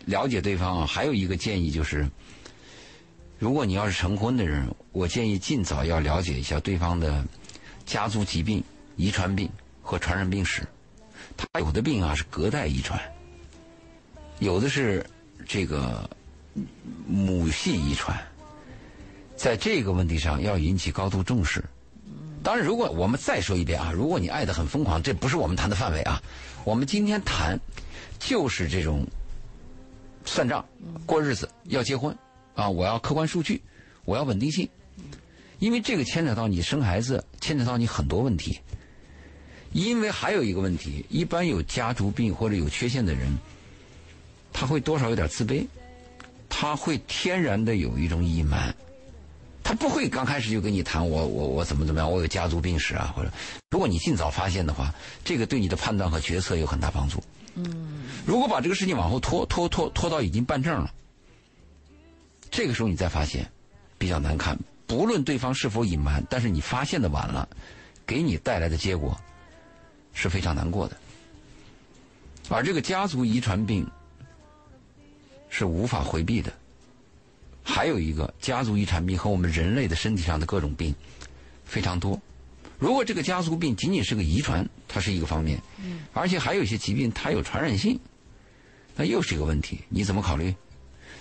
[0.05, 2.09] 了解对方啊，还有一个建议就是，
[3.37, 7.23] 如果你要是成婚的人，我建议尽早要了解一下对方的
[7.85, 8.63] 家族疾病、
[8.95, 9.47] 遗传病。
[9.83, 10.61] 和传染病史，
[11.35, 13.01] 他有的病啊是隔代遗传，
[14.37, 15.03] 有的是
[15.45, 16.07] 这个
[17.07, 18.15] 母系遗传，
[19.41, 21.65] 在这个问题上要引起高度重视。
[22.43, 26.21] 当然，如果我们再说一遍啊，如果你爱的很疯狂，这不是我们谈的范围啊。
[26.63, 27.59] 我们今天谈
[28.19, 29.03] 就是这种
[30.25, 30.63] 算账、
[31.07, 32.15] 过日子、要结婚
[32.53, 33.59] 啊，我要客观数据，
[34.05, 34.69] 我要稳定性，
[35.57, 38.59] 因为这个牵扯到你生孩子，牵扯到你很多问题。
[39.71, 43.35] 因为还有一个问题，一般有家族病或者有缺陷的人，
[44.53, 45.65] 他会多少有点自卑，
[46.47, 48.75] 他会天然的有一种隐瞒，
[49.63, 53.31] 他不会刚开始就跟你谈我我我怎么怎么样，我有家族病史啊，或者
[53.69, 54.93] 如果你尽早发现的话，
[55.23, 57.23] 这个对你的判断和决策有很大帮助。
[57.55, 60.91] 嗯，如果把这个事情往后拖拖拖拖到已经办证了，
[62.49, 63.49] 这个时候你再发现，
[63.97, 64.57] 比较难看。
[64.87, 67.47] 不论对方是否隐瞒，但是你发现的晚了，
[68.05, 69.17] 给你带来的结果
[70.13, 70.97] 是非常难过的。
[72.49, 73.89] 而这个家族遗传病
[75.49, 76.51] 是无法回避的。
[77.63, 80.93] 还有一个家族遗传病和我们人类的身体上的各种病
[81.63, 82.19] 非常多。
[82.79, 85.61] 如果这个家族病仅仅是个遗传，它是一个方面，
[86.13, 87.99] 而且还有一些疾病它有传染性，
[88.95, 89.79] 那又是一个问题。
[89.87, 90.53] 你怎么考虑？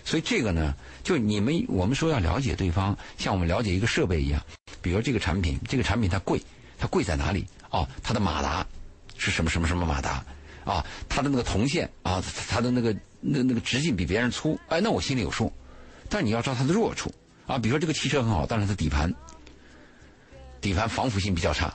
[0.02, 0.74] 所以这个呢，
[1.04, 4.42] 就你们我们说要了解对方，像我们了解一个设备一样。
[4.80, 6.40] 比如这个产品，这个产品它贵，
[6.78, 7.44] 它贵在哪里？
[7.68, 8.66] 哦，它的马达
[9.18, 10.24] 是什么什么什么马达？
[10.64, 15.52] 啊，它的那个铜线啊，它的那个那那个直径比别人粗，哎，那我心里有数。
[16.10, 17.10] 但你要知道它的弱处
[17.46, 19.14] 啊，比如说这个汽车很好，但是它底盘
[20.60, 21.72] 底盘防腐性比较差，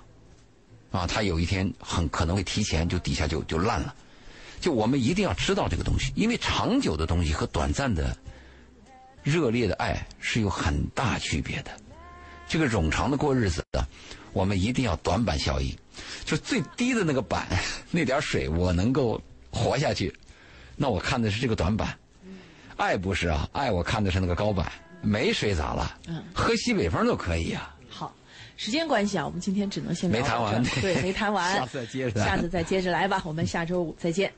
[0.92, 3.96] 啊，它有一天很可能会提前就底下就就烂了。
[4.60, 8.16] 就我们一定要知道这个东西，因为长久的东西和短暂的
[9.24, 11.72] 热烈的爱是有很大区别的。
[12.48, 13.88] 这个冗长的过日子的，
[14.34, 15.76] 我们一定要短板效应，
[16.26, 17.48] 就最低的那个板
[17.90, 19.22] 那点水我能够
[19.52, 20.14] 活下去，
[20.76, 21.98] 那我看的是这个短板。
[22.78, 24.70] 爱不是啊，爱我看的是那个高板，
[25.02, 25.98] 没水咋了？
[26.08, 27.74] 嗯，喝西北风都可以啊。
[27.90, 28.14] 好，
[28.58, 34.32] 时间关系啊，我们今天只能先没谈完，对，没谈完， 下次再接着，下次再接着来吧，我们下周五再见。